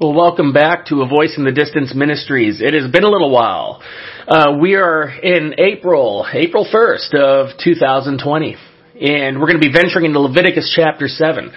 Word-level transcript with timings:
Well, 0.00 0.14
welcome 0.14 0.54
back 0.54 0.86
to 0.86 1.02
A 1.02 1.06
Voice 1.06 1.34
in 1.36 1.44
the 1.44 1.52
Distance 1.52 1.94
Ministries. 1.94 2.62
It 2.62 2.72
has 2.72 2.90
been 2.90 3.04
a 3.04 3.10
little 3.10 3.30
while. 3.30 3.82
Uh, 4.26 4.56
we 4.58 4.74
are 4.74 5.10
in 5.10 5.56
April, 5.58 6.24
April 6.32 6.64
1st 6.64 7.12
of 7.12 7.58
2020, 7.62 8.56
and 8.98 9.38
we're 9.38 9.46
going 9.46 9.60
to 9.60 9.68
be 9.68 9.70
venturing 9.70 10.06
into 10.06 10.18
Leviticus 10.20 10.72
chapter 10.74 11.06
7. 11.06 11.52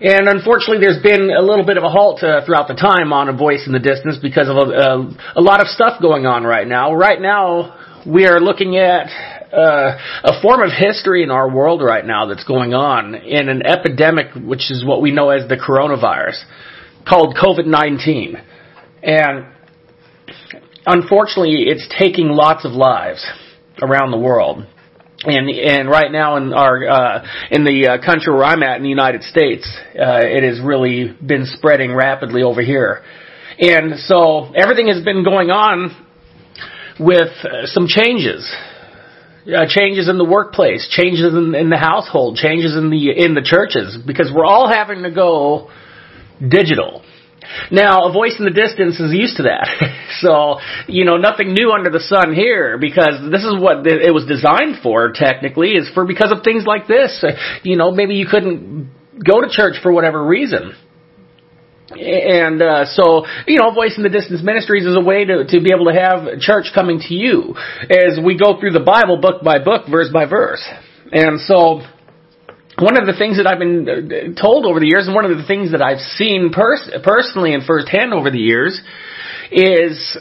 And 0.00 0.28
unfortunately, 0.28 0.78
there's 0.78 1.02
been 1.02 1.34
a 1.36 1.42
little 1.42 1.66
bit 1.66 1.76
of 1.76 1.82
a 1.82 1.88
halt 1.88 2.22
uh, 2.22 2.46
throughout 2.46 2.68
the 2.68 2.78
time 2.78 3.12
on 3.12 3.28
A 3.28 3.32
Voice 3.32 3.66
in 3.66 3.72
the 3.72 3.82
Distance 3.82 4.18
because 4.22 4.48
of 4.48 4.54
a, 4.54 4.70
a, 4.70 5.40
a 5.40 5.42
lot 5.42 5.60
of 5.60 5.66
stuff 5.66 6.00
going 6.00 6.26
on 6.26 6.44
right 6.44 6.68
now. 6.68 6.94
Right 6.94 7.20
now, 7.20 7.74
we 8.06 8.28
are 8.28 8.38
looking 8.38 8.76
at 8.76 9.10
uh, 9.52 9.98
a 10.22 10.40
form 10.40 10.62
of 10.62 10.70
history 10.70 11.24
in 11.24 11.32
our 11.32 11.50
world 11.50 11.82
right 11.82 12.06
now 12.06 12.26
that's 12.26 12.44
going 12.44 12.72
on 12.72 13.16
in 13.16 13.48
an 13.48 13.66
epidemic, 13.66 14.26
which 14.36 14.70
is 14.70 14.84
what 14.86 15.02
we 15.02 15.10
know 15.10 15.30
as 15.30 15.48
the 15.48 15.56
coronavirus 15.56 16.38
called 17.08 17.36
COVID-19. 17.36 18.42
And 19.02 19.46
unfortunately, 20.86 21.64
it's 21.68 21.88
taking 21.98 22.28
lots 22.28 22.64
of 22.64 22.72
lives 22.72 23.24
around 23.80 24.10
the 24.10 24.18
world. 24.18 24.66
And 25.24 25.50
and 25.50 25.90
right 25.90 26.12
now 26.12 26.36
in 26.36 26.52
our 26.52 26.88
uh, 26.88 27.26
in 27.50 27.64
the 27.64 27.88
uh, 27.88 28.06
country 28.06 28.32
where 28.32 28.44
I'm 28.44 28.62
at 28.62 28.76
in 28.76 28.84
the 28.84 28.88
United 28.88 29.24
States, 29.24 29.68
uh, 29.98 30.22
it 30.22 30.44
has 30.44 30.64
really 30.64 31.12
been 31.26 31.44
spreading 31.44 31.92
rapidly 31.92 32.44
over 32.44 32.62
here, 32.62 33.02
and 33.58 33.98
so 33.98 34.52
everything 34.54 34.86
has 34.86 35.02
been 35.02 35.24
going 35.24 35.50
on 35.50 35.90
with 37.00 37.32
uh, 37.42 37.66
some 37.66 37.88
changes, 37.88 38.48
uh, 39.52 39.66
changes 39.66 40.08
in 40.08 40.18
the 40.18 40.24
workplace, 40.24 40.86
changes 40.88 41.34
in, 41.34 41.52
in 41.52 41.68
the 41.68 41.78
household, 41.78 42.36
changes 42.36 42.76
in 42.76 42.88
the 42.88 43.10
in 43.10 43.34
the 43.34 43.42
churches, 43.42 43.98
because 44.06 44.30
we're 44.32 44.46
all 44.46 44.68
having 44.68 45.02
to 45.02 45.10
go 45.10 45.68
digital. 46.46 47.02
Now, 47.70 48.08
a 48.08 48.12
voice 48.12 48.36
in 48.38 48.44
the 48.44 48.50
distance 48.50 49.00
is 49.00 49.12
used 49.12 49.36
to 49.38 49.44
that. 49.44 49.68
so, 50.20 50.58
you 50.86 51.04
know, 51.04 51.16
nothing 51.16 51.54
new 51.54 51.72
under 51.72 51.90
the 51.90 52.00
sun 52.00 52.34
here 52.34 52.78
because 52.78 53.30
this 53.30 53.42
is 53.42 53.54
what 53.58 53.86
it 53.86 54.12
was 54.12 54.26
designed 54.26 54.82
for 54.82 55.12
technically 55.14 55.72
is 55.72 55.88
for 55.94 56.04
because 56.04 56.32
of 56.32 56.44
things 56.44 56.64
like 56.66 56.86
this. 56.86 57.24
You 57.62 57.76
know, 57.76 57.90
maybe 57.90 58.14
you 58.14 58.26
couldn't 58.26 58.90
go 59.24 59.40
to 59.40 59.48
church 59.50 59.76
for 59.82 59.92
whatever 59.92 60.24
reason. 60.24 60.74
And 61.90 62.62
uh, 62.62 62.84
so, 62.86 63.24
you 63.46 63.58
know, 63.58 63.72
Voice 63.72 63.94
in 63.96 64.02
the 64.02 64.10
Distance 64.10 64.42
Ministries 64.42 64.84
is 64.84 64.96
a 64.96 65.00
way 65.00 65.24
to, 65.24 65.44
to 65.44 65.60
be 65.60 65.70
able 65.74 65.86
to 65.86 65.98
have 65.98 66.38
church 66.40 66.66
coming 66.74 67.00
to 67.08 67.14
you 67.14 67.54
as 67.90 68.18
we 68.22 68.36
go 68.38 68.60
through 68.60 68.72
the 68.72 68.84
Bible 68.84 69.18
book 69.20 69.42
by 69.42 69.58
book, 69.58 69.86
verse 69.90 70.08
by 70.12 70.26
verse. 70.26 70.62
And 71.10 71.40
so, 71.40 71.80
one 72.80 72.96
of 72.96 73.06
the 73.06 73.14
things 73.18 73.36
that 73.38 73.46
I've 73.46 73.58
been 73.58 73.88
uh, 73.88 74.40
told 74.40 74.66
over 74.66 74.80
the 74.80 74.86
years, 74.86 75.06
and 75.06 75.14
one 75.14 75.24
of 75.24 75.36
the 75.36 75.46
things 75.46 75.72
that 75.72 75.82
I've 75.82 76.00
seen 76.00 76.50
pers- 76.52 76.90
personally 77.02 77.54
and 77.54 77.64
firsthand 77.64 78.12
over 78.12 78.30
the 78.30 78.38
years, 78.38 78.80
is 79.50 80.16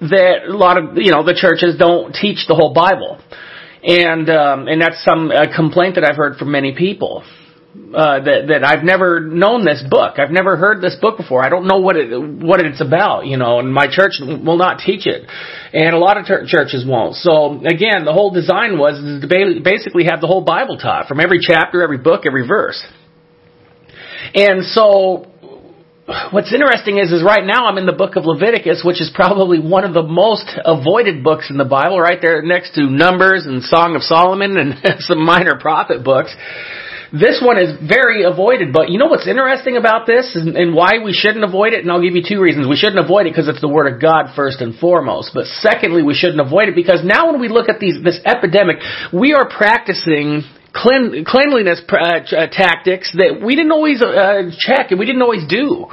that 0.00 0.48
a 0.48 0.56
lot 0.56 0.78
of 0.78 0.96
you 0.96 1.10
know 1.12 1.24
the 1.24 1.34
churches 1.34 1.76
don't 1.78 2.12
teach 2.12 2.46
the 2.46 2.54
whole 2.54 2.74
Bible, 2.74 3.20
and 3.82 4.28
um, 4.28 4.68
and 4.68 4.80
that's 4.80 5.02
some 5.04 5.30
a 5.30 5.54
complaint 5.54 5.94
that 5.96 6.04
I've 6.04 6.16
heard 6.16 6.36
from 6.36 6.50
many 6.50 6.74
people 6.74 7.24
uh, 7.72 8.20
that 8.20 8.48
that 8.48 8.64
I've 8.64 8.84
never 8.84 9.20
known 9.20 9.64
this 9.64 9.82
book. 9.88 10.18
I've 10.18 10.30
never 10.30 10.56
heard 10.56 10.82
this 10.82 10.96
book 11.00 11.16
before. 11.16 11.44
I 11.44 11.48
don't 11.48 11.66
know 11.66 11.78
what 11.78 11.96
it 11.96 12.12
what 12.12 12.60
it's 12.60 12.80
about, 12.80 13.26
you 13.26 13.38
know. 13.38 13.60
And 13.60 13.72
my 13.72 13.86
church 13.88 14.20
will 14.20 14.58
not 14.58 14.80
teach 14.84 15.06
it, 15.06 15.24
and 15.72 15.94
a 15.94 15.98
lot 15.98 16.18
of 16.18 16.26
ter- 16.26 16.44
churches 16.46 16.84
won't. 16.86 17.16
So 17.16 17.60
again, 17.64 18.04
the 18.04 18.12
whole 18.12 18.30
design 18.30 18.78
was 18.78 19.00
to 19.00 19.26
basically 19.64 20.04
have 20.04 20.20
the 20.20 20.26
whole 20.26 20.42
Bible 20.42 20.76
taught 20.76 21.08
from 21.08 21.18
every 21.18 21.38
chapter, 21.40 21.82
every 21.82 21.98
book, 21.98 22.24
every 22.26 22.46
verse. 22.46 22.82
And 24.34 24.64
so 24.64 25.32
what's 26.30 26.52
interesting 26.52 26.98
is, 26.98 27.10
is 27.10 27.22
right 27.24 27.44
now 27.44 27.66
I'm 27.66 27.78
in 27.78 27.86
the 27.86 27.92
book 27.92 28.16
of 28.16 28.24
Leviticus, 28.24 28.82
which 28.84 29.00
is 29.00 29.10
probably 29.14 29.60
one 29.60 29.84
of 29.84 29.94
the 29.94 30.02
most 30.02 30.48
avoided 30.64 31.24
books 31.24 31.48
in 31.48 31.56
the 31.56 31.64
Bible, 31.64 32.00
right 32.00 32.18
there 32.20 32.42
next 32.42 32.74
to 32.74 32.88
Numbers 32.88 33.46
and 33.46 33.62
Song 33.62 33.96
of 33.96 34.02
Solomon 34.02 34.58
and 34.58 34.74
some 35.00 35.24
minor 35.24 35.58
prophet 35.58 36.04
books. 36.04 36.34
This 37.12 37.44
one 37.44 37.58
is 37.58 37.76
very 37.86 38.24
avoided, 38.24 38.72
but 38.72 38.88
you 38.88 38.98
know 38.98 39.04
what's 39.04 39.28
interesting 39.28 39.76
about 39.76 40.06
this 40.06 40.32
and, 40.34 40.56
and 40.56 40.74
why 40.74 40.92
we 41.04 41.12
shouldn't 41.12 41.44
avoid 41.44 41.74
it? 41.74 41.80
And 41.80 41.92
I'll 41.92 42.00
give 42.00 42.16
you 42.16 42.24
two 42.26 42.40
reasons. 42.40 42.66
We 42.66 42.76
shouldn't 42.76 43.04
avoid 43.04 43.26
it 43.26 43.36
because 43.36 43.48
it's 43.48 43.60
the 43.60 43.68
Word 43.68 43.92
of 43.92 44.00
God 44.00 44.32
first 44.34 44.62
and 44.62 44.74
foremost. 44.78 45.32
But 45.34 45.44
secondly, 45.44 46.02
we 46.02 46.14
shouldn't 46.14 46.40
avoid 46.40 46.70
it 46.70 46.74
because 46.74 47.04
now 47.04 47.30
when 47.30 47.38
we 47.38 47.48
look 47.48 47.68
at 47.68 47.80
these, 47.80 48.02
this 48.02 48.18
epidemic, 48.24 48.78
we 49.12 49.34
are 49.34 49.46
practicing 49.46 50.40
clean, 50.72 51.26
cleanliness 51.26 51.82
uh, 51.86 51.94
uh, 51.94 52.46
tactics 52.50 53.12
that 53.12 53.44
we 53.44 53.56
didn't 53.56 53.72
always 53.72 54.00
uh, 54.00 54.48
check 54.58 54.90
and 54.90 54.98
we 54.98 55.04
didn't 55.04 55.20
always 55.20 55.46
do. 55.46 55.88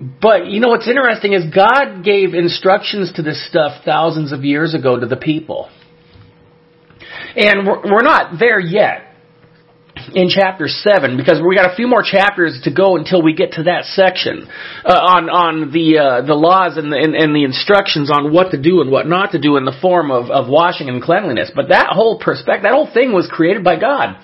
But 0.00 0.46
you 0.46 0.60
know 0.60 0.68
what's 0.68 0.88
interesting 0.88 1.34
is 1.34 1.44
God 1.54 2.02
gave 2.02 2.32
instructions 2.32 3.12
to 3.16 3.22
this 3.22 3.46
stuff 3.46 3.84
thousands 3.84 4.32
of 4.32 4.44
years 4.44 4.72
ago 4.72 4.98
to 4.98 5.06
the 5.06 5.16
people. 5.16 5.68
And 7.36 7.66
we're, 7.66 7.82
we're 7.82 8.02
not 8.02 8.38
there 8.38 8.58
yet 8.58 9.07
in 10.14 10.28
chapter 10.28 10.68
7 10.68 11.16
because 11.16 11.40
we 11.46 11.54
got 11.54 11.70
a 11.70 11.76
few 11.76 11.86
more 11.86 12.02
chapters 12.02 12.60
to 12.64 12.72
go 12.72 12.96
until 12.96 13.22
we 13.22 13.34
get 13.34 13.52
to 13.52 13.64
that 13.64 13.84
section 13.84 14.48
uh, 14.84 14.92
on 14.92 15.28
on 15.28 15.72
the 15.72 15.98
uh, 15.98 16.26
the 16.26 16.34
laws 16.34 16.76
and 16.76 16.92
the, 16.92 16.96
and, 16.96 17.14
and, 17.14 17.34
the 17.34 17.44
instructions 17.44 18.10
on 18.10 18.32
what 18.32 18.50
to 18.50 18.60
do 18.60 18.80
and 18.80 18.90
what 18.90 19.06
not 19.06 19.32
to 19.32 19.38
do 19.38 19.56
in 19.56 19.64
the 19.64 19.76
form 19.80 20.10
of, 20.10 20.30
of 20.30 20.48
washing 20.48 20.88
and 20.88 21.02
cleanliness. 21.02 21.50
But 21.54 21.68
that 21.68 21.88
whole 21.90 22.18
perspective, 22.18 22.64
that 22.64 22.72
whole 22.72 22.90
thing 22.92 23.12
was 23.12 23.28
created 23.30 23.64
by 23.64 23.78
God. 23.78 24.16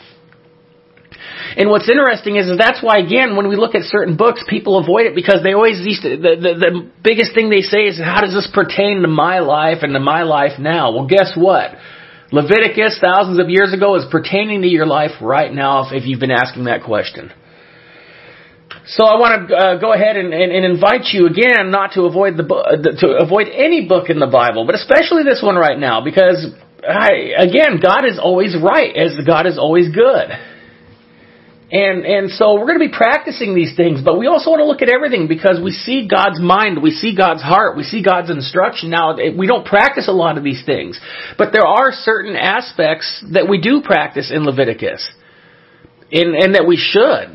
And 1.56 1.70
what's 1.70 1.88
interesting 1.88 2.36
is, 2.36 2.48
is 2.48 2.58
that's 2.58 2.82
why 2.82 2.98
again, 2.98 3.36
when 3.36 3.48
we 3.48 3.56
look 3.56 3.74
at 3.74 3.82
certain 3.84 4.16
books, 4.16 4.42
people 4.48 4.78
avoid 4.78 5.06
it 5.06 5.14
because 5.14 5.42
they 5.42 5.52
always 5.52 5.78
to, 6.02 6.16
the, 6.16 6.34
the, 6.34 6.52
the 6.58 6.90
biggest 7.02 7.34
thing 7.34 7.48
they 7.48 7.62
say 7.62 7.86
is, 7.86 7.98
how 7.98 8.20
does 8.20 8.34
this 8.34 8.48
pertain 8.52 9.02
to 9.02 9.08
my 9.08 9.38
life 9.38 9.78
and 9.82 9.94
to 9.94 10.00
my 10.00 10.22
life 10.22 10.58
now? 10.58 10.92
Well, 10.92 11.06
guess 11.06 11.32
what? 11.36 11.78
Leviticus, 12.32 12.98
thousands 13.00 13.38
of 13.38 13.48
years 13.48 13.72
ago, 13.72 13.96
is 13.96 14.04
pertaining 14.10 14.62
to 14.62 14.68
your 14.68 14.86
life 14.86 15.12
right 15.20 15.52
now 15.52 15.88
if, 15.90 16.04
you've 16.06 16.20
been 16.20 16.30
asking 16.30 16.64
that 16.64 16.82
question. 16.82 17.32
So 18.86 19.04
I 19.04 19.14
want 19.16 19.48
to 19.48 19.56
uh, 19.56 19.80
go 19.80 19.92
ahead 19.92 20.16
and, 20.16 20.34
and, 20.34 20.52
and, 20.52 20.64
invite 20.64 21.08
you 21.12 21.26
again 21.26 21.70
not 21.70 21.92
to 21.92 22.02
avoid 22.02 22.36
the 22.36 22.44
uh, 22.44 22.76
to 23.00 23.16
avoid 23.16 23.48
any 23.48 23.88
book 23.88 24.10
in 24.10 24.18
the 24.18 24.26
Bible, 24.26 24.66
but 24.66 24.74
especially 24.74 25.22
this 25.22 25.40
one 25.42 25.56
right 25.56 25.78
now, 25.78 26.04
because 26.04 26.44
I, 26.86 27.32
again, 27.38 27.80
God 27.80 28.04
is 28.04 28.18
always 28.20 28.54
right, 28.60 28.94
as 28.94 29.16
God 29.24 29.46
is 29.46 29.56
always 29.58 29.88
good. 29.88 30.28
And, 31.70 32.04
and 32.04 32.30
so 32.30 32.54
we're 32.54 32.66
going 32.66 32.78
to 32.78 32.88
be 32.88 32.94
practicing 32.94 33.54
these 33.54 33.74
things, 33.74 34.02
but 34.04 34.18
we 34.18 34.26
also 34.26 34.50
want 34.50 34.60
to 34.60 34.66
look 34.66 34.82
at 34.82 34.90
everything 34.90 35.26
because 35.26 35.58
we 35.62 35.72
see 35.72 36.06
God's 36.06 36.38
mind, 36.38 36.82
we 36.82 36.90
see 36.90 37.16
God's 37.16 37.42
heart, 37.42 37.76
we 37.76 37.84
see 37.84 38.02
God's 38.02 38.30
instruction. 38.30 38.90
Now, 38.90 39.16
we 39.16 39.46
don't 39.46 39.66
practice 39.66 40.06
a 40.06 40.12
lot 40.12 40.36
of 40.36 40.44
these 40.44 40.62
things, 40.64 41.00
but 41.38 41.52
there 41.52 41.66
are 41.66 41.90
certain 41.90 42.36
aspects 42.36 43.24
that 43.32 43.48
we 43.48 43.60
do 43.60 43.80
practice 43.82 44.30
in 44.30 44.44
Leviticus. 44.44 45.08
And, 46.12 46.36
and 46.36 46.54
that 46.54 46.66
we 46.68 46.76
should. 46.76 47.34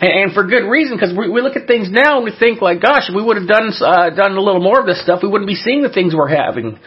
And 0.00 0.32
for 0.32 0.42
good 0.42 0.66
reason, 0.68 0.96
because 0.96 1.16
we, 1.16 1.30
we 1.30 1.42
look 1.42 1.54
at 1.54 1.68
things 1.68 1.88
now 1.88 2.16
and 2.16 2.24
we 2.24 2.32
think 2.36 2.60
like, 2.60 2.82
gosh, 2.82 3.06
if 3.08 3.14
we 3.14 3.22
would 3.22 3.36
have 3.36 3.46
done 3.46 3.70
uh, 3.78 4.10
done 4.10 4.32
a 4.32 4.40
little 4.40 4.60
more 4.60 4.80
of 4.80 4.86
this 4.86 5.00
stuff, 5.00 5.20
we 5.22 5.28
wouldn't 5.28 5.46
be 5.46 5.54
seeing 5.54 5.82
the 5.82 5.92
things 5.92 6.12
we're 6.12 6.26
having. 6.26 6.80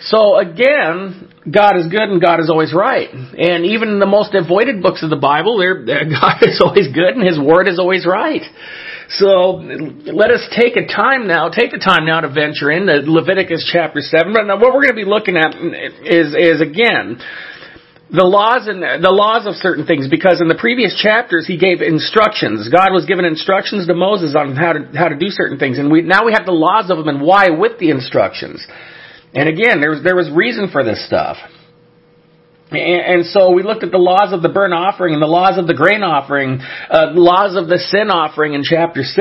So 0.00 0.36
again, 0.36 1.32
God 1.50 1.76
is 1.76 1.86
good 1.88 2.04
and 2.04 2.20
God 2.20 2.40
is 2.40 2.50
always 2.50 2.74
right. 2.74 3.08
And 3.10 3.64
even 3.64 3.88
in 3.88 3.98
the 3.98 4.06
most 4.06 4.34
avoided 4.34 4.82
books 4.82 5.02
of 5.02 5.10
the 5.10 5.16
Bible, 5.16 5.56
God 5.86 6.42
is 6.42 6.60
always 6.60 6.92
good 6.92 7.16
and 7.16 7.26
His 7.26 7.40
Word 7.40 7.68
is 7.68 7.78
always 7.78 8.04
right. 8.04 8.42
So 9.08 9.62
let 10.10 10.30
us 10.30 10.42
take 10.50 10.76
a 10.76 10.86
time 10.86 11.28
now, 11.28 11.48
take 11.48 11.70
the 11.70 11.78
time 11.78 12.04
now 12.04 12.20
to 12.20 12.28
venture 12.28 12.70
into 12.70 13.06
Leviticus 13.06 13.68
chapter 13.72 14.00
7. 14.00 14.32
But 14.32 14.44
now 14.44 14.58
what 14.58 14.74
we're 14.74 14.82
going 14.82 14.98
to 14.98 15.00
be 15.00 15.08
looking 15.08 15.36
at 15.36 15.54
is, 16.02 16.34
is 16.34 16.60
again, 16.60 17.22
the 18.10 18.26
laws 18.26 18.68
and 18.70 18.82
the 18.82 19.10
laws 19.10 19.46
of 19.46 19.54
certain 19.58 19.86
things 19.86 20.06
because 20.06 20.40
in 20.40 20.46
the 20.46 20.58
previous 20.58 20.94
chapters 20.94 21.46
he 21.46 21.58
gave 21.58 21.82
instructions. 21.82 22.68
God 22.70 22.94
was 22.94 23.06
given 23.06 23.24
instructions 23.24 23.86
to 23.86 23.94
Moses 23.94 24.34
on 24.38 24.54
how 24.54 24.74
to 24.74 24.86
how 24.94 25.08
to 25.08 25.18
do 25.18 25.26
certain 25.26 25.58
things, 25.58 25.78
and 25.78 25.90
we 25.90 26.02
now 26.02 26.24
we 26.24 26.30
have 26.30 26.46
the 26.46 26.54
laws 26.54 26.86
of 26.86 26.98
them 26.98 27.08
and 27.08 27.20
why 27.20 27.50
with 27.50 27.80
the 27.82 27.90
instructions. 27.90 28.62
And 29.36 29.48
again, 29.48 29.80
there 29.80 29.90
was, 29.90 30.02
there 30.02 30.16
was 30.16 30.30
reason 30.30 30.70
for 30.72 30.82
this 30.82 31.04
stuff. 31.06 31.36
And, 32.70 33.26
so 33.26 33.52
we 33.52 33.62
looked 33.62 33.84
at 33.84 33.92
the 33.92 33.98
laws 33.98 34.32
of 34.32 34.42
the 34.42 34.48
burnt 34.48 34.74
offering 34.74 35.14
and 35.14 35.22
the 35.22 35.30
laws 35.30 35.56
of 35.56 35.68
the 35.68 35.74
grain 35.74 36.02
offering, 36.02 36.58
uh, 36.90 37.12
laws 37.14 37.54
of 37.54 37.68
the 37.68 37.78
sin 37.78 38.10
offering 38.10 38.54
in 38.54 38.64
chapter 38.64 39.04
6. 39.04 39.14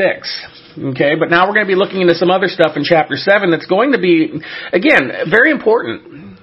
Okay, 0.96 1.14
but 1.20 1.30
now 1.30 1.46
we're 1.46 1.54
going 1.54 1.68
to 1.68 1.72
be 1.72 1.78
looking 1.78 2.02
into 2.02 2.16
some 2.16 2.32
other 2.32 2.48
stuff 2.48 2.76
in 2.76 2.84
chapter 2.84 3.16
7 3.16 3.52
that's 3.52 3.68
going 3.68 3.92
to 3.92 4.00
be, 4.00 4.42
again, 4.74 5.30
very 5.30 5.52
important 5.52 6.40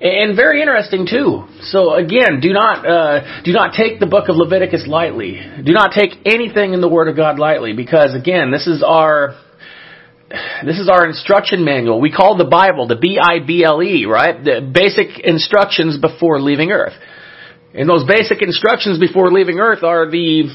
and 0.00 0.34
very 0.34 0.60
interesting 0.60 1.06
too. 1.06 1.44
So 1.62 1.94
again, 1.94 2.40
do 2.40 2.52
not 2.52 2.86
uh, 2.86 3.42
do 3.44 3.52
not 3.52 3.74
take 3.74 4.00
the 4.00 4.06
book 4.06 4.28
of 4.28 4.36
Leviticus 4.36 4.86
lightly. 4.86 5.40
Do 5.62 5.72
not 5.72 5.92
take 5.92 6.10
anything 6.24 6.72
in 6.72 6.80
the 6.80 6.88
Word 6.88 7.08
of 7.08 7.16
God 7.16 7.38
lightly, 7.38 7.74
because 7.74 8.14
again, 8.14 8.50
this 8.50 8.66
is 8.66 8.82
our 8.82 9.36
this 10.64 10.78
is 10.78 10.88
our 10.88 11.06
instruction 11.06 11.64
manual. 11.64 12.00
We 12.00 12.12
call 12.12 12.36
the 12.36 12.44
Bible 12.44 12.86
the 12.86 12.96
B-I-B-L-E, 12.96 14.06
right? 14.06 14.44
The 14.44 14.60
basic 14.72 15.18
instructions 15.18 15.98
before 15.98 16.40
leaving 16.40 16.70
Earth. 16.70 16.94
And 17.74 17.88
those 17.88 18.04
basic 18.04 18.42
instructions 18.42 18.98
before 18.98 19.32
leaving 19.32 19.58
Earth 19.58 19.82
are 19.82 20.10
the 20.10 20.48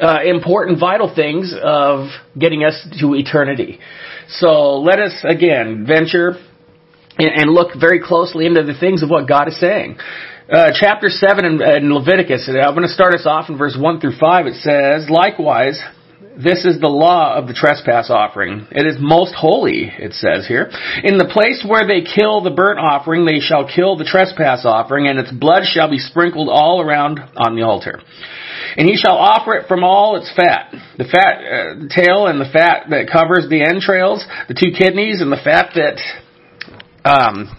uh, 0.00 0.18
important, 0.24 0.78
vital 0.78 1.12
things 1.14 1.54
of 1.60 2.08
getting 2.38 2.64
us 2.64 2.86
to 3.00 3.14
eternity. 3.14 3.80
So 4.28 4.78
let 4.78 4.98
us 4.98 5.24
again 5.24 5.86
venture 5.86 6.36
and, 7.18 7.42
and 7.42 7.50
look 7.50 7.68
very 7.78 8.00
closely 8.00 8.46
into 8.46 8.62
the 8.62 8.78
things 8.78 9.02
of 9.02 9.08
what 9.08 9.26
God 9.26 9.48
is 9.48 9.58
saying. 9.58 9.98
Uh, 10.50 10.70
chapter 10.78 11.08
7 11.08 11.44
in, 11.44 11.62
in 11.62 11.92
Leviticus, 11.92 12.48
I'm 12.48 12.74
going 12.74 12.86
to 12.86 12.92
start 12.92 13.14
us 13.14 13.26
off 13.26 13.48
in 13.48 13.58
verse 13.58 13.76
1 13.78 14.00
through 14.00 14.16
5. 14.18 14.46
It 14.46 14.54
says, 14.56 15.10
Likewise, 15.10 15.78
this 16.38 16.64
is 16.64 16.80
the 16.80 16.88
law 16.88 17.34
of 17.34 17.48
the 17.48 17.54
trespass 17.54 18.10
offering. 18.10 18.68
It 18.70 18.86
is 18.86 18.96
most 19.00 19.34
holy, 19.34 19.90
it 19.90 20.12
says 20.14 20.46
here. 20.46 20.70
In 21.02 21.18
the 21.18 21.26
place 21.26 21.66
where 21.66 21.86
they 21.86 22.06
kill 22.06 22.42
the 22.42 22.54
burnt 22.54 22.78
offering, 22.78 23.26
they 23.26 23.40
shall 23.40 23.66
kill 23.66 23.96
the 23.96 24.06
trespass 24.06 24.62
offering, 24.64 25.08
and 25.08 25.18
its 25.18 25.32
blood 25.32 25.64
shall 25.66 25.90
be 25.90 25.98
sprinkled 25.98 26.48
all 26.48 26.80
around 26.80 27.18
on 27.18 27.56
the 27.56 27.62
altar. 27.62 28.00
And 28.76 28.88
he 28.88 28.96
shall 28.96 29.18
offer 29.18 29.54
it 29.54 29.66
from 29.66 29.82
all 29.82 30.16
its 30.16 30.30
fat, 30.36 30.70
the 30.96 31.10
fat 31.10 31.42
uh, 31.42 31.88
tail 31.90 32.28
and 32.28 32.40
the 32.40 32.50
fat 32.52 32.86
that 32.90 33.10
covers 33.10 33.50
the 33.50 33.66
entrails, 33.66 34.24
the 34.46 34.54
two 34.54 34.70
kidneys, 34.70 35.20
and 35.20 35.32
the 35.32 35.42
fat 35.42 35.74
that 35.74 35.98
um, 37.02 37.50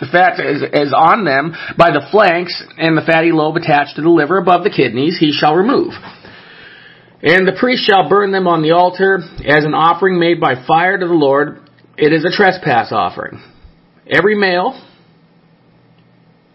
the 0.00 0.06
fat 0.06 0.40
is, 0.40 0.62
is 0.62 0.94
on 0.96 1.24
them 1.24 1.52
by 1.76 1.90
the 1.90 2.06
flanks, 2.10 2.62
and 2.78 2.96
the 2.96 3.04
fatty 3.04 3.32
lobe 3.32 3.56
attached 3.56 3.96
to 3.96 4.02
the 4.02 4.08
liver 4.08 4.38
above 4.38 4.64
the 4.64 4.70
kidneys. 4.70 5.18
He 5.18 5.32
shall 5.32 5.54
remove. 5.54 5.92
And 7.22 7.48
the 7.48 7.56
priest 7.58 7.84
shall 7.84 8.08
burn 8.08 8.30
them 8.30 8.46
on 8.46 8.62
the 8.62 8.72
altar 8.72 9.18
as 9.44 9.64
an 9.64 9.74
offering 9.74 10.20
made 10.20 10.40
by 10.40 10.64
fire 10.66 10.98
to 10.98 11.06
the 11.06 11.12
Lord. 11.12 11.68
It 11.96 12.12
is 12.12 12.24
a 12.24 12.30
trespass 12.30 12.92
offering. 12.92 13.42
Every 14.08 14.36
male, 14.36 14.80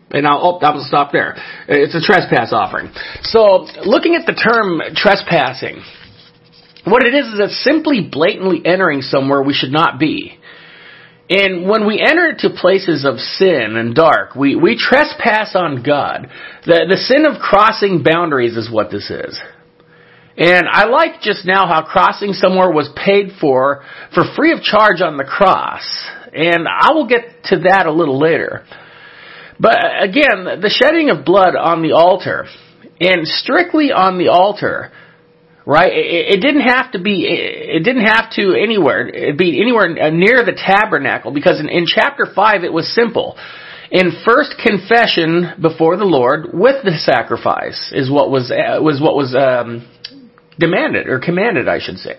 and 0.09 0.25
I'll, 0.27 0.59
oh, 0.61 0.65
I'll 0.65 0.83
stop 0.85 1.11
there. 1.11 1.35
It's 1.67 1.95
a 1.95 2.01
trespass 2.01 2.53
offering. 2.53 2.91
So, 3.23 3.67
looking 3.83 4.15
at 4.15 4.25
the 4.25 4.33
term 4.33 4.79
trespassing, 4.95 5.83
what 6.85 7.03
it 7.03 7.13
is 7.13 7.27
is 7.27 7.39
it's 7.39 7.63
simply 7.63 8.07
blatantly 8.09 8.61
entering 8.63 9.01
somewhere 9.01 9.41
we 9.41 9.53
should 9.53 9.71
not 9.71 9.99
be. 9.99 10.39
And 11.29 11.67
when 11.67 11.87
we 11.87 11.99
enter 11.99 12.29
into 12.29 12.49
places 12.49 13.05
of 13.05 13.17
sin 13.17 13.75
and 13.75 13.95
dark, 13.95 14.35
we, 14.35 14.55
we 14.55 14.77
trespass 14.77 15.55
on 15.55 15.81
God. 15.81 16.29
The, 16.65 16.85
the 16.89 16.97
sin 16.97 17.25
of 17.25 17.41
crossing 17.41 18.03
boundaries 18.03 18.55
is 18.55 18.69
what 18.71 18.91
this 18.91 19.09
is. 19.09 19.39
And 20.35 20.67
I 20.69 20.85
like 20.85 21.21
just 21.21 21.45
now 21.45 21.67
how 21.67 21.83
crossing 21.83 22.33
somewhere 22.33 22.71
was 22.71 22.89
paid 22.95 23.33
for, 23.39 23.83
for 24.15 24.23
free 24.35 24.51
of 24.51 24.61
charge 24.61 24.99
on 25.01 25.17
the 25.17 25.23
cross. 25.23 25.83
And 26.33 26.67
I 26.67 26.93
will 26.93 27.07
get 27.07 27.43
to 27.45 27.59
that 27.59 27.85
a 27.85 27.91
little 27.91 28.19
later. 28.19 28.65
But 29.59 29.77
again, 30.01 30.59
the 30.61 30.73
shedding 30.73 31.11
of 31.11 31.23
blood 31.23 31.55
on 31.55 31.83
the 31.83 31.93
altar, 31.93 32.47
and 32.99 33.27
strictly 33.27 33.91
on 33.91 34.17
the 34.17 34.29
altar, 34.29 34.91
right? 35.65 35.91
It, 35.93 36.41
didn't 36.41 36.61
have 36.61 36.91
to 36.93 36.99
be, 36.99 37.25
it 37.29 37.83
didn't 37.83 38.05
have 38.05 38.31
to 38.31 38.55
anywhere, 38.55 39.07
it'd 39.07 39.37
be 39.37 39.61
anywhere 39.61 40.11
near 40.11 40.43
the 40.43 40.57
tabernacle, 40.57 41.31
because 41.31 41.59
in, 41.59 41.69
in 41.69 41.85
chapter 41.85 42.25
5 42.33 42.63
it 42.63 42.73
was 42.73 42.93
simple 42.93 43.37
in 43.91 44.11
first 44.25 44.55
confession 44.57 45.53
before 45.61 45.97
the 45.97 46.05
Lord 46.05 46.47
with 46.51 46.83
the 46.83 46.97
sacrifice 46.97 47.91
is 47.93 48.09
what 48.09 48.31
was 48.31 48.49
uh, 48.49 48.81
was 48.81 48.99
what 48.99 49.15
was 49.15 49.35
um, 49.35 49.87
demanded, 50.59 51.07
or 51.07 51.19
commanded, 51.19 51.67
I 51.67 51.79
should 51.79 51.97
say. 51.97 52.15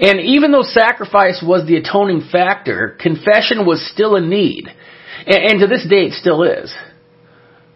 And 0.00 0.20
even 0.20 0.50
though 0.50 0.62
sacrifice 0.62 1.42
was 1.46 1.66
the 1.66 1.76
atoning 1.76 2.28
factor, 2.32 2.96
confession 3.00 3.64
was 3.64 3.88
still 3.92 4.16
a 4.16 4.20
need. 4.20 4.68
And, 5.26 5.44
and 5.44 5.60
to 5.60 5.66
this 5.66 5.86
day 5.88 6.06
it 6.06 6.14
still 6.14 6.42
is. 6.42 6.74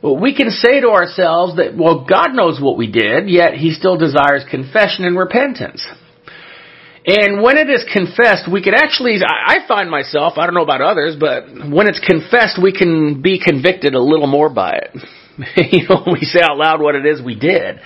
We 0.03 0.35
can 0.35 0.51
say 0.51 0.81
to 0.81 0.91
ourselves 0.91 1.57
that, 1.57 1.77
well, 1.77 2.05
God 2.05 2.35
knows 2.35 2.61
what 2.61 2.77
we 2.77 2.91
did, 2.91 3.29
yet 3.29 3.55
He 3.55 3.73
still 3.73 3.97
desires 3.97 4.45
confession 4.49 5.05
and 5.05 5.19
repentance. 5.19 5.87
And 7.07 7.43
when 7.43 7.57
it 7.57 7.71
is 7.71 7.85
confessed, 7.93 8.51
we 8.51 8.63
can 8.63 8.75
actually, 8.75 9.19
I 9.25 9.59
find 9.69 9.89
myself, 9.89 10.35
I 10.37 10.47
don't 10.47 10.55
know 10.55 10.65
about 10.65 10.83
others, 10.83 11.17
but 11.19 11.45
when 11.71 11.87
it's 11.87 12.01
confessed, 12.01 12.61
we 12.61 12.73
can 12.73 13.23
be 13.23 13.41
convicted 13.41 13.95
a 13.95 14.03
little 14.03 14.27
more 14.27 14.51
by 14.51 14.73
it. 14.73 14.97
you 15.73 15.89
know, 15.89 16.03
we 16.07 16.21
say 16.21 16.41
out 16.43 16.59
loud 16.59 16.81
what 16.81 16.97
it 16.97 17.07
is 17.07 17.23
we 17.23 17.37
did. 17.37 17.79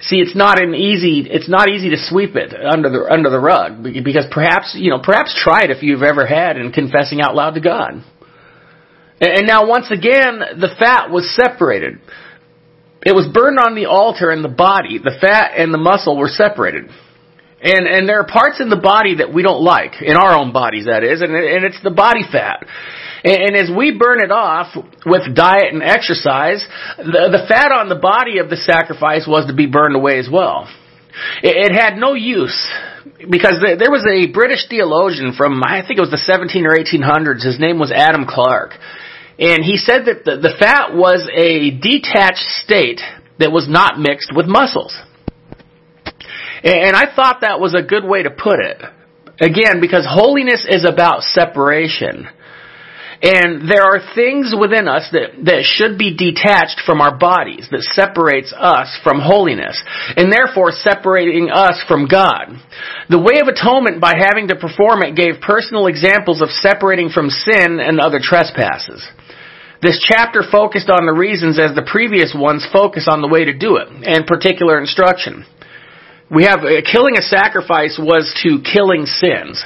See, 0.00 0.16
it's 0.16 0.34
not 0.34 0.60
an 0.60 0.74
easy, 0.74 1.28
it's 1.28 1.48
not 1.48 1.68
easy 1.68 1.90
to 1.90 1.96
sweep 1.98 2.34
it 2.34 2.54
under 2.54 2.88
the, 2.88 3.06
under 3.10 3.28
the 3.28 3.38
rug 3.38 3.82
because 3.82 4.26
perhaps, 4.30 4.74
you 4.78 4.90
know, 4.90 5.00
perhaps 5.02 5.38
try 5.44 5.64
it 5.64 5.70
if 5.70 5.82
you've 5.82 6.02
ever 6.02 6.26
had 6.26 6.56
in 6.56 6.72
confessing 6.72 7.20
out 7.20 7.34
loud 7.34 7.54
to 7.54 7.60
God. 7.60 8.02
And 9.20 9.46
now 9.46 9.68
once 9.68 9.90
again, 9.90 10.40
the 10.58 10.74
fat 10.78 11.10
was 11.10 11.28
separated. 11.36 12.00
It 13.04 13.14
was 13.14 13.28
burned 13.32 13.58
on 13.58 13.74
the 13.74 13.86
altar 13.86 14.30
and 14.30 14.42
the 14.42 14.48
body. 14.48 14.96
The 14.96 15.16
fat 15.20 15.52
and 15.56 15.72
the 15.72 15.78
muscle 15.78 16.16
were 16.16 16.28
separated. 16.28 16.88
And, 17.62 17.86
and 17.86 18.08
there 18.08 18.20
are 18.20 18.26
parts 18.26 18.58
in 18.58 18.70
the 18.70 18.80
body 18.80 19.16
that 19.16 19.34
we 19.34 19.42
don't 19.42 19.62
like, 19.62 20.00
in 20.00 20.16
our 20.16 20.32
own 20.32 20.52
bodies 20.52 20.86
that 20.86 21.04
is, 21.04 21.20
and, 21.20 21.34
and 21.34 21.64
it's 21.64 21.82
the 21.82 21.90
body 21.90 22.22
fat. 22.32 22.64
And, 23.22 23.56
as 23.56 23.70
we 23.70 23.96
burn 23.96 24.22
it 24.22 24.30
off 24.30 24.74
with 25.04 25.34
diet 25.34 25.72
and 25.72 25.82
exercise, 25.82 26.66
the, 26.96 27.28
the 27.32 27.44
fat 27.48 27.72
on 27.72 27.88
the 27.88 27.96
body 27.96 28.38
of 28.38 28.48
the 28.48 28.56
sacrifice 28.56 29.26
was 29.28 29.46
to 29.46 29.54
be 29.54 29.66
burned 29.66 29.94
away 29.94 30.18
as 30.18 30.28
well. 30.30 30.68
It, 31.42 31.70
it 31.70 31.72
had 31.74 31.96
no 31.96 32.14
use 32.14 32.56
because 33.30 33.60
there 33.60 33.90
was 33.90 34.06
a 34.08 34.32
British 34.32 34.68
theologian 34.68 35.34
from 35.36 35.62
I 35.62 35.82
think 35.86 35.98
it 35.98 36.02
was 36.02 36.10
the 36.10 36.18
17 36.18 36.64
or 36.66 36.72
1800s. 36.72 37.44
His 37.44 37.60
name 37.60 37.78
was 37.78 37.92
Adam 37.92 38.24
Clarke, 38.26 38.72
and 39.38 39.64
he 39.64 39.76
said 39.76 40.06
that 40.06 40.24
the, 40.24 40.36
the 40.36 40.54
fat 40.58 40.94
was 40.94 41.28
a 41.34 41.70
detached 41.76 42.48
state 42.64 43.00
that 43.38 43.52
was 43.52 43.68
not 43.68 43.98
mixed 43.98 44.32
with 44.34 44.46
muscles. 44.46 44.96
And 46.62 46.94
I 46.94 47.14
thought 47.14 47.40
that 47.40 47.58
was 47.58 47.74
a 47.74 47.82
good 47.82 48.04
way 48.04 48.22
to 48.22 48.30
put 48.30 48.60
it. 48.60 48.82
Again, 49.40 49.80
because 49.80 50.06
holiness 50.06 50.66
is 50.68 50.84
about 50.86 51.22
separation. 51.22 52.28
And 53.22 53.68
there 53.68 53.84
are 53.84 54.00
things 54.16 54.56
within 54.56 54.88
us 54.88 55.04
that, 55.12 55.44
that 55.44 55.68
should 55.68 56.00
be 56.00 56.16
detached 56.16 56.80
from 56.88 57.04
our 57.04 57.20
bodies, 57.20 57.68
that 57.68 57.84
separates 57.92 58.48
us 58.56 58.88
from 59.04 59.20
holiness, 59.20 59.76
and 60.16 60.32
therefore 60.32 60.72
separating 60.72 61.52
us 61.52 61.76
from 61.84 62.08
God. 62.08 62.56
The 63.12 63.20
way 63.20 63.44
of 63.44 63.52
atonement 63.52 64.00
by 64.00 64.16
having 64.16 64.48
to 64.48 64.56
perform 64.56 65.04
it 65.04 65.20
gave 65.20 65.44
personal 65.44 65.84
examples 65.84 66.40
of 66.40 66.48
separating 66.48 67.12
from 67.12 67.28
sin 67.28 67.76
and 67.76 68.00
other 68.00 68.24
trespasses. 68.24 69.04
This 69.84 70.00
chapter 70.00 70.40
focused 70.40 70.88
on 70.88 71.04
the 71.04 71.12
reasons 71.12 71.60
as 71.60 71.76
the 71.76 71.84
previous 71.84 72.32
ones 72.32 72.64
focus 72.72 73.04
on 73.04 73.20
the 73.20 73.28
way 73.28 73.44
to 73.44 73.52
do 73.52 73.76
it, 73.76 73.88
and 73.88 74.24
particular 74.24 74.80
instruction. 74.80 75.44
We 76.32 76.44
have, 76.44 76.64
uh, 76.64 76.80
killing 76.88 77.18
a 77.18 77.22
sacrifice 77.22 78.00
was 78.00 78.32
to 78.44 78.64
killing 78.64 79.04
sins. 79.04 79.60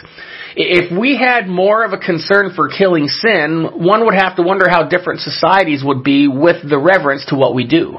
If 0.56 0.96
we 0.96 1.18
had 1.18 1.48
more 1.48 1.84
of 1.84 1.92
a 1.92 1.98
concern 1.98 2.52
for 2.54 2.68
killing 2.68 3.08
sin, 3.08 3.68
one 3.74 4.04
would 4.04 4.14
have 4.14 4.36
to 4.36 4.42
wonder 4.42 4.68
how 4.68 4.88
different 4.88 5.20
societies 5.20 5.82
would 5.84 6.04
be 6.04 6.28
with 6.28 6.68
the 6.68 6.78
reverence 6.78 7.26
to 7.26 7.36
what 7.36 7.54
we 7.54 7.66
do. 7.66 7.98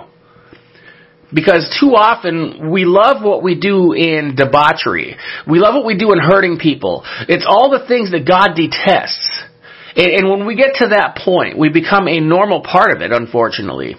Because 1.33 1.75
too 1.81 1.95
often 1.95 2.71
we 2.71 2.85
love 2.85 3.21
what 3.21 3.43
we 3.43 3.59
do 3.59 3.91
in 3.91 4.35
debauchery. 4.35 5.17
We 5.49 5.59
love 5.59 5.75
what 5.75 5.85
we 5.85 5.97
do 5.97 6.13
in 6.13 6.19
hurting 6.19 6.59
people. 6.59 7.03
It's 7.27 7.45
all 7.47 7.71
the 7.71 7.85
things 7.87 8.11
that 8.11 8.25
God 8.25 8.55
detests. 8.55 9.43
And, 9.97 10.29
when 10.29 10.45
we 10.45 10.55
get 10.55 10.75
to 10.75 10.89
that 10.89 11.17
point, 11.23 11.57
we 11.57 11.69
become 11.69 12.07
a 12.07 12.19
normal 12.19 12.61
part 12.61 12.93
of 12.93 13.01
it, 13.01 13.11
unfortunately. 13.11 13.95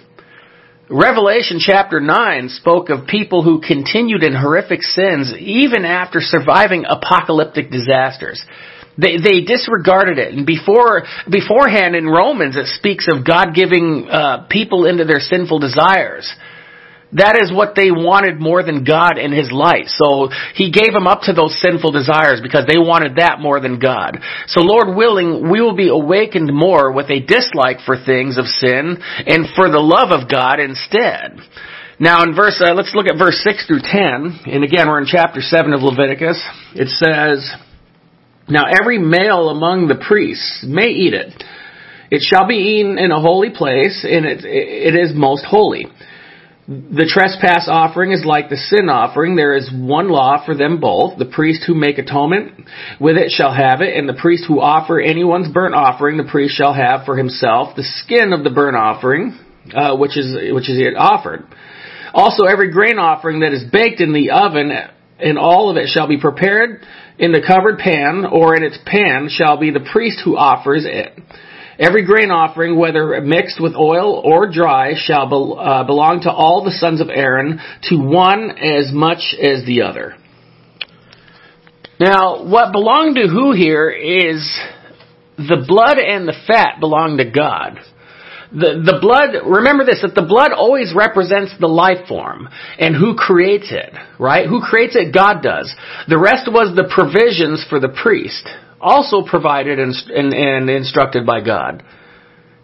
Revelation 0.89 1.59
chapter 1.59 1.99
9 1.99 2.47
spoke 2.47 2.89
of 2.89 3.07
people 3.07 3.43
who 3.43 3.59
continued 3.59 4.23
in 4.23 4.33
horrific 4.33 4.81
sins 4.81 5.33
even 5.37 5.83
after 5.83 6.21
surviving 6.21 6.85
apocalyptic 6.87 7.69
disasters. 7.69 8.41
They, 8.97 9.17
they 9.17 9.41
disregarded 9.41 10.17
it. 10.17 10.33
And 10.33 10.45
before, 10.45 11.03
beforehand 11.29 11.95
in 11.95 12.07
Romans 12.07 12.55
it 12.55 12.67
speaks 12.67 13.07
of 13.11 13.25
God 13.25 13.53
giving 13.53 14.07
uh, 14.09 14.47
people 14.49 14.85
into 14.85 15.03
their 15.03 15.19
sinful 15.19 15.59
desires. 15.59 16.33
That 17.13 17.39
is 17.39 17.55
what 17.55 17.71
they 17.75 17.89
wanted 17.89 18.41
more 18.41 18.63
than 18.63 18.83
God 18.83 19.17
in 19.17 19.31
His 19.31 19.49
light. 19.51 19.87
So 19.87 20.27
He 20.55 20.71
gave 20.71 20.91
them 20.91 21.07
up 21.07 21.21
to 21.23 21.33
those 21.33 21.55
sinful 21.61 21.91
desires 21.91 22.41
because 22.43 22.65
they 22.67 22.77
wanted 22.77 23.15
that 23.15 23.39
more 23.39 23.61
than 23.61 23.79
God. 23.79 24.19
So 24.47 24.59
Lord 24.59 24.95
willing, 24.95 25.49
we 25.49 25.61
will 25.61 25.75
be 25.75 25.87
awakened 25.87 26.51
more 26.53 26.91
with 26.91 27.09
a 27.09 27.23
dislike 27.23 27.79
for 27.85 27.95
things 27.95 28.37
of 28.37 28.45
sin 28.45 28.99
and 28.99 29.47
for 29.55 29.71
the 29.71 29.79
love 29.79 30.11
of 30.11 30.27
God 30.29 30.59
instead. 30.59 31.39
Now 31.99 32.23
in 32.23 32.35
verse, 32.35 32.61
uh, 32.61 32.73
let's 32.73 32.93
look 32.93 33.07
at 33.07 33.17
verse 33.17 33.39
6 33.41 33.67
through 33.67 33.81
10. 33.81 34.51
And 34.51 34.63
again, 34.63 34.87
we're 34.87 34.99
in 34.99 35.07
chapter 35.07 35.39
7 35.39 35.73
of 35.73 35.81
Leviticus. 35.81 36.43
It 36.75 36.89
says, 36.89 37.49
Now 38.49 38.65
every 38.67 38.99
male 38.99 39.49
among 39.49 39.87
the 39.87 39.95
priests 39.95 40.63
may 40.67 40.89
eat 40.89 41.13
it. 41.13 41.33
It 42.11 42.21
shall 42.21 42.47
be 42.47 42.79
eaten 42.79 42.99
in 42.99 43.11
a 43.11 43.19
holy 43.19 43.49
place, 43.49 44.05
and 44.07 44.25
it, 44.25 44.45
it 44.45 44.95
is 44.95 45.11
most 45.13 45.43
holy. 45.43 45.87
The 46.67 47.09
trespass 47.09 47.69
offering 47.71 48.11
is 48.11 48.25
like 48.25 48.49
the 48.49 48.57
sin 48.57 48.89
offering. 48.89 49.37
There 49.37 49.55
is 49.55 49.71
one 49.71 50.09
law 50.09 50.43
for 50.45 50.53
them 50.53 50.81
both. 50.81 51.17
The 51.17 51.25
priest 51.25 51.63
who 51.65 51.73
make 51.73 51.97
atonement 51.97 52.67
with 52.99 53.15
it 53.15 53.31
shall 53.31 53.53
have 53.53 53.79
it, 53.79 53.95
and 53.95 54.07
the 54.07 54.19
priest 54.19 54.43
who 54.49 54.59
offer 54.59 54.99
anyone's 54.99 55.47
burnt 55.47 55.75
offering, 55.75 56.17
the 56.17 56.27
priest 56.29 56.57
shall 56.57 56.73
have 56.73 57.05
for 57.05 57.15
himself 57.15 57.77
the 57.77 57.85
skin 57.85 58.33
of 58.33 58.43
the 58.43 58.49
burnt 58.49 58.75
offering, 58.75 59.39
uh, 59.73 59.95
which 59.95 60.17
is 60.17 60.35
which 60.53 60.69
is 60.69 60.77
it 60.77 60.97
offered. 60.97 61.47
Also, 62.13 62.43
every 62.43 62.69
grain 62.69 62.99
offering 62.99 63.39
that 63.41 63.53
is 63.53 63.63
baked 63.71 64.01
in 64.01 64.11
the 64.11 64.31
oven, 64.31 64.69
and 65.19 65.37
all 65.37 65.69
of 65.69 65.77
it 65.77 65.87
shall 65.87 66.07
be 66.09 66.19
prepared 66.19 66.85
in 67.17 67.31
the 67.31 67.41
covered 67.41 67.79
pan, 67.79 68.25
or 68.29 68.57
in 68.57 68.63
its 68.63 68.77
pan 68.85 69.29
shall 69.31 69.57
be 69.57 69.71
the 69.71 69.87
priest 69.93 70.19
who 70.25 70.35
offers 70.35 70.83
it. 70.85 71.17
Every 71.79 72.05
grain 72.05 72.31
offering, 72.31 72.77
whether 72.77 73.21
mixed 73.21 73.61
with 73.61 73.75
oil 73.75 74.21
or 74.25 74.51
dry, 74.51 74.93
shall 74.95 75.29
be, 75.29 75.61
uh, 75.61 75.83
belong 75.83 76.21
to 76.21 76.31
all 76.31 76.63
the 76.63 76.71
sons 76.71 77.01
of 77.01 77.09
Aaron, 77.09 77.59
to 77.83 77.97
one 77.97 78.51
as 78.57 78.91
much 78.91 79.35
as 79.39 79.63
the 79.65 79.83
other. 79.83 80.15
Now, 81.99 82.43
what 82.43 82.71
belonged 82.71 83.15
to 83.15 83.27
who 83.27 83.51
here 83.53 83.89
is 83.89 84.59
the 85.37 85.63
blood 85.67 85.99
and 85.99 86.27
the 86.27 86.35
fat 86.47 86.79
belong 86.79 87.17
to 87.17 87.29
God. 87.29 87.79
The, 88.51 88.81
the 88.83 88.99
blood, 89.01 89.45
remember 89.45 89.83
this, 89.83 90.01
that 90.01 90.15
the 90.15 90.25
blood 90.25 90.53
always 90.53 90.93
represents 90.95 91.53
the 91.59 91.67
life 91.67 92.07
form 92.07 92.47
and 92.79 92.95
who 92.95 93.15
creates 93.15 93.67
it, 93.71 93.93
right? 94.19 94.47
Who 94.47 94.61
creates 94.61 94.95
it? 94.95 95.13
God 95.13 95.43
does. 95.43 95.73
The 96.07 96.17
rest 96.17 96.47
was 96.47 96.75
the 96.75 96.89
provisions 96.89 97.65
for 97.69 97.79
the 97.79 97.89
priest, 97.89 98.47
also 98.79 99.23
provided 99.23 99.79
and, 99.79 99.93
and, 100.09 100.33
and 100.33 100.69
instructed 100.69 101.25
by 101.25 101.41
God. 101.41 101.83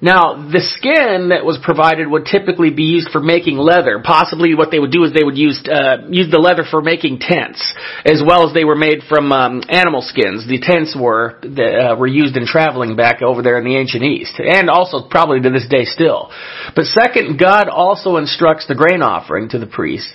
Now, 0.04 0.36
the 0.36 0.60
skin 0.60 1.32
that 1.32 1.48
was 1.48 1.56
provided 1.64 2.12
would 2.12 2.28
typically 2.28 2.72
be 2.76 2.84
used 2.84 3.08
for 3.16 3.24
making 3.24 3.56
leather. 3.56 4.04
Possibly 4.04 4.54
what 4.54 4.68
they 4.70 4.78
would 4.78 4.92
do 4.92 5.06
is 5.06 5.14
they 5.14 5.24
would 5.24 5.38
use, 5.38 5.64
uh, 5.64 6.04
use 6.12 6.28
the 6.30 6.44
leather 6.44 6.68
for 6.70 6.82
making 6.82 7.24
tents, 7.24 7.64
as 8.04 8.20
well 8.20 8.46
as 8.46 8.54
they 8.54 8.66
were 8.66 8.76
made 8.76 9.00
from 9.08 9.32
um, 9.32 9.64
animal 9.70 10.04
skins. 10.04 10.44
The 10.44 10.60
tents 10.60 10.92
were, 10.92 11.40
uh, 11.40 11.96
were 11.96 12.12
used 12.12 12.36
in 12.36 12.46
traveling 12.46 12.98
back 12.98 13.22
over 13.22 13.42
there 13.42 13.58
in 13.58 13.64
the 13.64 13.78
ancient 13.80 14.04
East, 14.04 14.44
and 14.44 14.70
also 14.70 15.08
probably 15.08 15.40
to 15.40 15.50
this 15.50 15.72
day 15.72 15.86
still. 15.86 16.28
But 16.76 16.84
second, 16.92 17.40
God 17.40 17.70
also 17.72 18.18
instructs 18.18 18.68
the 18.68 18.76
grain 18.76 19.02
offering 19.02 19.48
to 19.56 19.58
the 19.58 19.68
priest. 19.68 20.12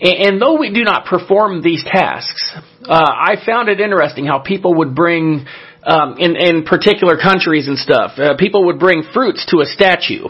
And, 0.00 0.40
though 0.40 0.58
we 0.58 0.72
do 0.72 0.84
not 0.84 1.06
perform 1.06 1.62
these 1.62 1.82
tasks, 1.84 2.52
uh, 2.84 2.92
I 2.92 3.36
found 3.46 3.68
it 3.68 3.80
interesting 3.80 4.26
how 4.26 4.40
people 4.40 4.74
would 4.74 4.94
bring 4.94 5.46
um, 5.84 6.16
in 6.18 6.36
in 6.36 6.64
particular 6.64 7.16
countries 7.16 7.68
and 7.68 7.78
stuff, 7.78 8.18
uh, 8.18 8.36
people 8.36 8.66
would 8.66 8.78
bring 8.78 9.04
fruits 9.14 9.46
to 9.50 9.60
a 9.60 9.64
statue, 9.64 10.26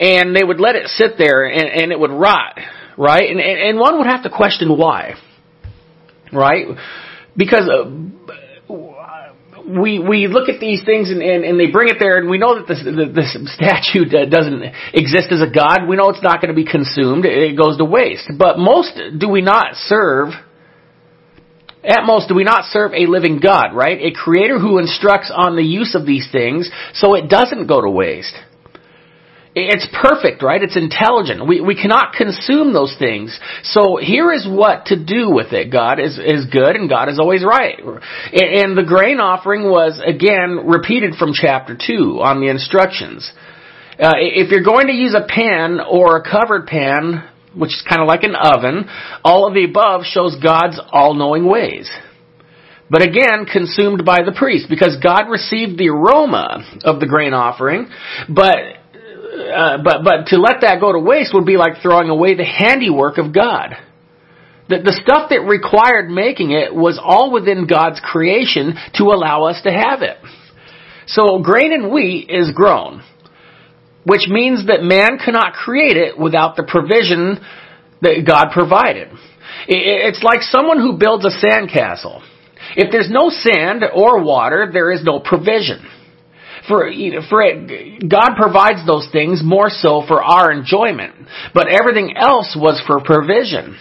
and 0.00 0.34
they 0.34 0.42
would 0.42 0.58
let 0.58 0.74
it 0.74 0.88
sit 0.88 1.18
there, 1.18 1.44
and, 1.44 1.68
and 1.68 1.92
it 1.92 2.00
would 2.00 2.10
rot, 2.10 2.58
right? 2.96 3.30
And, 3.30 3.38
and 3.38 3.78
one 3.78 3.98
would 3.98 4.06
have 4.06 4.22
to 4.22 4.30
question 4.30 4.76
why, 4.76 5.14
right? 6.32 6.66
Because. 7.36 7.68
Uh, 7.68 7.90
we 9.66 9.98
we 9.98 10.26
look 10.28 10.48
at 10.48 10.60
these 10.60 10.84
things 10.84 11.10
and, 11.10 11.22
and, 11.22 11.44
and 11.44 11.58
they 11.58 11.66
bring 11.70 11.88
it 11.88 11.96
there 11.98 12.18
and 12.18 12.30
we 12.30 12.38
know 12.38 12.58
that 12.58 12.68
this 12.68 12.82
the, 12.84 13.10
this 13.12 13.36
statue 13.54 14.06
uh, 14.06 14.26
doesn't 14.26 14.62
exist 14.94 15.32
as 15.32 15.42
a 15.42 15.50
god. 15.50 15.88
We 15.88 15.96
know 15.96 16.08
it's 16.10 16.22
not 16.22 16.40
going 16.40 16.54
to 16.54 16.58
be 16.58 16.64
consumed. 16.64 17.24
It 17.24 17.56
goes 17.56 17.76
to 17.78 17.84
waste. 17.84 18.30
But 18.38 18.58
most 18.58 18.98
do 19.18 19.28
we 19.28 19.42
not 19.42 19.74
serve 19.74 20.30
at 21.86 22.04
most, 22.04 22.28
do 22.28 22.34
we 22.34 22.42
not 22.42 22.64
serve 22.64 22.92
a 22.94 23.06
living 23.06 23.38
God, 23.38 23.72
right? 23.72 23.98
A 24.00 24.10
creator 24.12 24.58
who 24.58 24.78
instructs 24.78 25.30
on 25.34 25.54
the 25.54 25.62
use 25.62 25.94
of 25.94 26.04
these 26.04 26.28
things 26.32 26.68
so 26.94 27.14
it 27.14 27.28
doesn't 27.28 27.68
go 27.68 27.80
to 27.80 27.88
waste. 27.88 28.34
It's 29.58 29.88
perfect, 30.02 30.42
right? 30.42 30.62
It's 30.62 30.76
intelligent. 30.76 31.48
We, 31.48 31.62
we 31.62 31.74
cannot 31.74 32.12
consume 32.12 32.74
those 32.74 32.94
things. 32.98 33.40
So 33.62 33.96
here 33.96 34.30
is 34.30 34.46
what 34.46 34.86
to 34.86 35.02
do 35.02 35.30
with 35.30 35.54
it. 35.54 35.72
God 35.72 35.98
is, 35.98 36.18
is 36.18 36.44
good 36.52 36.76
and 36.76 36.90
God 36.90 37.08
is 37.08 37.18
always 37.18 37.42
right. 37.42 37.78
And 37.80 38.76
the 38.76 38.84
grain 38.86 39.18
offering 39.18 39.64
was, 39.64 39.98
again, 40.06 40.66
repeated 40.66 41.14
from 41.14 41.32
chapter 41.32 41.74
2 41.74 42.20
on 42.20 42.42
the 42.42 42.50
instructions. 42.50 43.32
Uh, 43.98 44.12
if 44.16 44.50
you're 44.50 44.62
going 44.62 44.88
to 44.88 44.92
use 44.92 45.14
a 45.14 45.26
pan 45.26 45.80
or 45.80 46.18
a 46.18 46.22
covered 46.22 46.66
pan, 46.66 47.26
which 47.56 47.70
is 47.70 47.82
kind 47.88 48.02
of 48.02 48.08
like 48.08 48.24
an 48.24 48.34
oven. 48.34 48.84
All 49.24 49.48
of 49.48 49.54
the 49.54 49.64
above 49.64 50.02
shows 50.04 50.36
God's 50.42 50.78
all-knowing 50.92 51.48
ways. 51.48 51.90
But 52.90 53.02
again, 53.02 53.46
consumed 53.50 54.04
by 54.04 54.18
the 54.22 54.36
priest, 54.36 54.66
because 54.68 54.96
God 55.02 55.30
received 55.30 55.78
the 55.78 55.88
aroma 55.88 56.62
of 56.84 57.00
the 57.00 57.06
grain 57.06 57.32
offering, 57.32 57.88
but 58.28 58.75
uh, 59.36 59.78
but 59.82 60.04
but 60.04 60.26
to 60.28 60.38
let 60.38 60.62
that 60.62 60.80
go 60.80 60.92
to 60.92 60.98
waste 60.98 61.34
would 61.34 61.46
be 61.46 61.56
like 61.56 61.82
throwing 61.82 62.08
away 62.08 62.34
the 62.34 62.44
handiwork 62.44 63.18
of 63.18 63.32
God. 63.34 63.76
The, 64.68 64.78
the 64.78 65.00
stuff 65.04 65.30
that 65.30 65.42
required 65.42 66.10
making 66.10 66.50
it 66.50 66.74
was 66.74 66.98
all 67.02 67.32
within 67.32 67.66
God's 67.68 68.00
creation 68.00 68.74
to 68.94 69.04
allow 69.04 69.44
us 69.44 69.62
to 69.62 69.70
have 69.70 70.02
it. 70.02 70.16
So 71.06 71.38
grain 71.40 71.72
and 71.72 71.92
wheat 71.92 72.28
is 72.28 72.50
grown 72.50 73.02
which 74.06 74.28
means 74.28 74.68
that 74.68 74.82
man 74.82 75.18
cannot 75.18 75.52
create 75.52 75.96
it 75.96 76.16
without 76.16 76.54
the 76.54 76.62
provision 76.62 77.40
that 78.02 78.24
God 78.24 78.50
provided. 78.52 79.08
It's 79.66 80.22
like 80.22 80.42
someone 80.42 80.78
who 80.78 80.96
builds 80.96 81.24
a 81.24 81.34
sandcastle. 81.44 82.22
If 82.76 82.92
there's 82.92 83.10
no 83.10 83.30
sand 83.30 83.82
or 83.92 84.22
water, 84.22 84.70
there 84.72 84.92
is 84.92 85.02
no 85.02 85.18
provision. 85.18 85.84
For, 86.68 86.90
for 87.28 87.42
it, 87.42 88.08
God 88.08 88.30
provides 88.36 88.86
those 88.86 89.08
things 89.12 89.42
more 89.44 89.70
so 89.70 90.02
for 90.06 90.22
our 90.22 90.50
enjoyment, 90.50 91.14
but 91.54 91.68
everything 91.68 92.16
else 92.16 92.56
was 92.58 92.82
for 92.86 93.00
provision. 93.00 93.78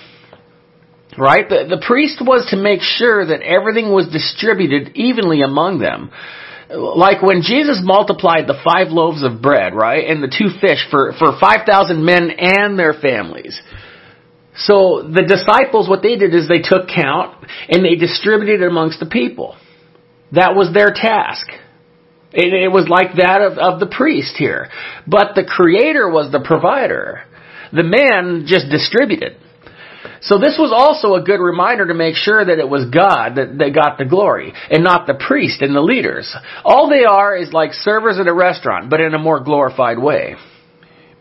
Right? 1.18 1.48
The, 1.48 1.66
the 1.70 1.84
priest 1.86 2.22
was 2.22 2.48
to 2.50 2.58
make 2.58 2.82
sure 2.82 3.26
that 3.26 3.42
everything 3.42 3.92
was 3.92 4.10
distributed 4.10 4.96
evenly 4.96 5.42
among 5.42 5.80
them 5.80 6.12
like 6.70 7.22
when 7.22 7.42
Jesus 7.42 7.82
multiplied 7.84 8.48
the 8.48 8.60
five 8.64 8.88
loaves 8.90 9.24
of 9.24 9.42
bread, 9.42 9.76
right, 9.76 10.10
and 10.10 10.22
the 10.24 10.28
two 10.28 10.50
fish 10.60 10.80
for, 10.90 11.14
for 11.20 11.38
5,000 11.40 12.04
men 12.04 12.32
and 12.38 12.78
their 12.78 12.94
families. 12.94 13.62
So 14.58 15.04
the 15.04 15.22
disciples, 15.22 15.90
what 15.90 16.02
they 16.02 16.16
did 16.16 16.34
is 16.34 16.48
they 16.48 16.64
took 16.64 16.88
count 16.88 17.46
and 17.70 17.84
they 17.84 17.96
distributed 17.96 18.62
it 18.62 18.68
amongst 18.68 19.00
the 19.00 19.06
people. 19.06 19.58
That 20.32 20.56
was 20.56 20.74
their 20.74 20.92
task. 20.92 21.48
It, 22.36 22.54
it 22.54 22.72
was 22.72 22.88
like 22.90 23.16
that 23.16 23.42
of, 23.42 23.58
of 23.58 23.80
the 23.80 23.88
priest 23.88 24.36
here. 24.38 24.70
But 25.08 25.36
the 25.36 25.46
creator 25.46 26.10
was 26.10 26.32
the 26.32 26.42
provider. 26.42 27.24
The 27.72 27.84
man 27.84 28.44
just 28.46 28.70
distributed. 28.70 29.38
So 30.22 30.40
this 30.40 30.58
was 30.58 30.72
also 30.74 31.16
a 31.16 31.24
good 31.24 31.40
reminder 31.40 31.88
to 31.88 31.94
make 31.94 32.16
sure 32.16 32.44
that 32.44 32.60
it 32.60 32.68
was 32.68 32.90
God 32.90 33.36
that, 33.36 33.58
that 33.58 33.74
got 33.74 33.98
the 33.98 34.06
glory 34.06 34.54
and 34.70 34.84
not 34.84 35.08
the 35.08 35.14
priest 35.14 35.62
and 35.62 35.76
the 35.76 35.82
leaders. 35.82 36.34
All 36.64 36.90
they 36.90 37.06
are 37.06 37.36
is 37.36 37.54
like 37.54 37.74
servers 37.74 38.20
at 38.20 38.28
a 38.28 38.34
restaurant, 38.34 38.90
but 38.90 39.02
in 39.02 39.14
a 39.14 39.20
more 39.20 39.40
glorified 39.40 40.00
way. 40.00 40.36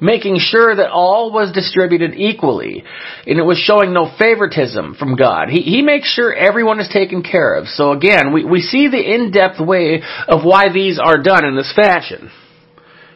Making 0.00 0.38
sure 0.38 0.74
that 0.74 0.90
all 0.90 1.32
was 1.32 1.52
distributed 1.52 2.14
equally, 2.16 2.82
and 3.26 3.38
it 3.38 3.44
was 3.44 3.58
showing 3.58 3.92
no 3.92 4.12
favoritism 4.18 4.96
from 4.98 5.16
God. 5.16 5.48
He, 5.48 5.60
he 5.60 5.82
makes 5.82 6.12
sure 6.12 6.34
everyone 6.34 6.80
is 6.80 6.90
taken 6.92 7.22
care 7.22 7.54
of. 7.54 7.68
So 7.68 7.92
again, 7.92 8.32
we, 8.32 8.44
we 8.44 8.60
see 8.60 8.88
the 8.88 9.00
in-depth 9.00 9.60
way 9.60 10.02
of 10.26 10.44
why 10.44 10.72
these 10.72 10.98
are 10.98 11.22
done 11.22 11.44
in 11.44 11.56
this 11.56 11.72
fashion. 11.74 12.30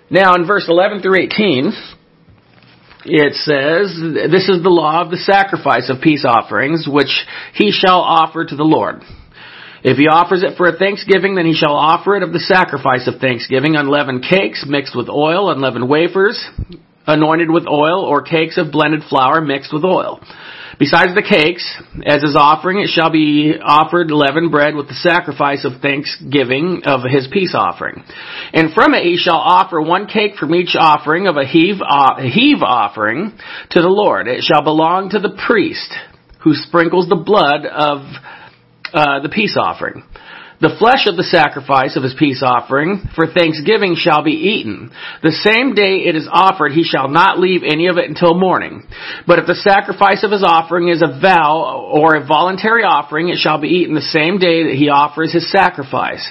Now 0.09 0.35
in 0.35 0.47
verse 0.47 0.67
11 0.69 1.03
through 1.03 1.17
18, 1.17 1.73
it 3.05 3.35
says, 3.35 4.31
This 4.31 4.49
is 4.49 4.63
the 4.63 4.71
law 4.71 5.03
of 5.03 5.11
the 5.11 5.17
sacrifice 5.17 5.91
of 5.91 6.03
peace 6.03 6.25
offerings, 6.27 6.87
which 6.89 7.27
he 7.55 7.71
shall 7.73 8.01
offer 8.01 8.45
to 8.45 8.57
the 8.57 8.65
Lord. 8.65 9.03
If 9.85 9.97
he 9.97 10.09
offers 10.09 10.43
it 10.43 10.57
for 10.57 10.67
a 10.67 10.77
thanksgiving, 10.77 11.35
then 11.35 11.47
he 11.47 11.55
shall 11.55 11.75
offer 11.75 12.17
it 12.17 12.23
of 12.23 12.33
the 12.33 12.41
sacrifice 12.41 13.07
of 13.07 13.21
thanksgiving, 13.21 13.77
unleavened 13.77 14.25
cakes 14.29 14.65
mixed 14.67 14.97
with 14.97 15.09
oil, 15.09 15.51
unleavened 15.51 15.89
wafers, 15.89 16.45
anointed 17.07 17.51
with 17.51 17.67
oil, 17.67 18.05
or 18.05 18.23
cakes 18.23 18.59
of 18.59 18.73
blended 18.73 19.03
flour 19.09 19.41
mixed 19.41 19.73
with 19.73 19.85
oil. 19.85 20.21
Besides 20.79 21.13
the 21.15 21.27
cakes, 21.27 21.67
as 22.07 22.23
his 22.23 22.37
offering, 22.39 22.79
it 22.79 22.91
shall 22.91 23.11
be 23.11 23.55
offered 23.61 24.13
leavened 24.13 24.53
bread 24.53 24.77
with 24.77 24.87
the 24.87 24.95
sacrifice 24.95 25.65
of 25.65 25.83
thanksgiving 25.83 26.83
of 26.85 27.01
his 27.03 27.27
peace 27.33 27.53
offering. 27.53 28.05
And 28.53 28.73
from 28.73 28.95
it 28.95 29.03
he 29.03 29.17
shall 29.17 29.39
offer 29.39 29.81
one 29.81 30.07
cake 30.07 30.37
from 30.37 30.55
each 30.55 30.77
offering 30.79 31.27
of 31.27 31.37
a 31.37 31.45
heave, 31.45 31.83
uh, 31.83 32.21
heave 32.21 32.63
offering 32.63 33.33
to 33.71 33.81
the 33.81 33.89
Lord. 33.89 34.29
It 34.29 34.45
shall 34.45 34.63
belong 34.63 35.11
to 35.11 35.19
the 35.19 35.37
priest 35.47 35.93
who 36.45 36.55
sprinkles 36.55 37.09
the 37.09 37.17
blood 37.17 37.67
of 37.67 38.07
uh, 38.93 39.21
the 39.21 39.29
peace 39.29 39.57
offering. 39.59 40.05
The 40.61 40.75
flesh 40.77 41.07
of 41.07 41.17
the 41.17 41.23
sacrifice 41.23 41.95
of 41.97 42.03
his 42.03 42.17
peace 42.19 42.43
offering 42.43 43.09
for 43.15 43.29
thanksgiving 43.29 43.95
shall 43.95 44.25
be 44.25 44.33
eaten. 44.33 44.91
The 45.23 45.31
same 45.31 45.75
day 45.75 46.03
it 46.11 46.17
is 46.17 46.29
offered, 46.31 46.73
he 46.73 46.83
shall 46.83 47.09
not 47.09 47.39
leave 47.39 47.63
any 47.63 47.87
of 47.87 47.97
it 47.97 48.09
until 48.09 48.35
morning. 48.35 48.83
But 49.25 49.39
if 49.39 49.47
the 49.47 49.55
sacrifice 49.55 50.25
of 50.25 50.33
his 50.33 50.43
offering 50.43 50.89
is 50.89 51.01
a 51.01 51.21
vow 51.21 51.89
or 51.95 52.17
a 52.17 52.27
voluntary 52.27 52.83
offering, 52.83 53.29
it 53.29 53.39
shall 53.39 53.61
be 53.61 53.69
eaten 53.69 53.95
the 53.95 54.01
same 54.01 54.39
day 54.39 54.65
that 54.65 54.75
he 54.75 54.89
offers 54.89 55.33
his 55.33 55.49
sacrifice. 55.53 56.29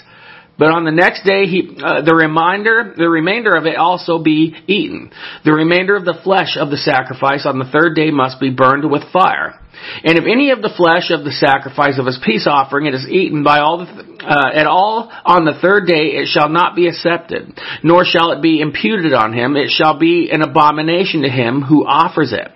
But 0.57 0.71
on 0.73 0.85
the 0.85 0.91
next 0.91 1.23
day, 1.23 1.45
he, 1.45 1.77
uh, 1.77 2.01
the 2.01 2.15
remainder, 2.15 2.93
the 2.97 3.07
remainder 3.07 3.55
of 3.55 3.65
it 3.65 3.75
also 3.75 4.17
be 4.17 4.55
eaten. 4.65 5.11
The 5.45 5.53
remainder 5.53 5.95
of 5.95 6.03
the 6.03 6.19
flesh 6.23 6.57
of 6.59 6.71
the 6.71 6.77
sacrifice 6.77 7.45
on 7.45 7.59
the 7.59 7.69
third 7.71 7.95
day 7.95 8.09
must 8.09 8.39
be 8.39 8.49
burned 8.49 8.89
with 8.89 9.03
fire. 9.13 9.59
And 10.03 10.17
if 10.17 10.25
any 10.25 10.49
of 10.49 10.63
the 10.63 10.73
flesh 10.75 11.11
of 11.11 11.23
the 11.23 11.31
sacrifice 11.31 11.99
of 11.99 12.07
his 12.07 12.19
peace 12.25 12.47
offering 12.49 12.87
it 12.87 12.95
is 12.95 13.05
eaten 13.07 13.43
by 13.43 13.59
all 13.59 13.85
the, 13.85 14.25
uh, 14.25 14.51
at 14.51 14.65
all 14.65 15.11
on 15.23 15.45
the 15.45 15.53
third 15.61 15.85
day, 15.85 16.17
it 16.17 16.27
shall 16.27 16.49
not 16.49 16.75
be 16.75 16.87
accepted, 16.87 17.53
nor 17.83 18.03
shall 18.03 18.31
it 18.31 18.41
be 18.41 18.59
imputed 18.59 19.13
on 19.13 19.33
him. 19.33 19.55
It 19.55 19.69
shall 19.69 19.99
be 19.99 20.29
an 20.31 20.41
abomination 20.41 21.21
to 21.21 21.29
him 21.29 21.61
who 21.61 21.85
offers 21.85 22.33
it, 22.33 22.49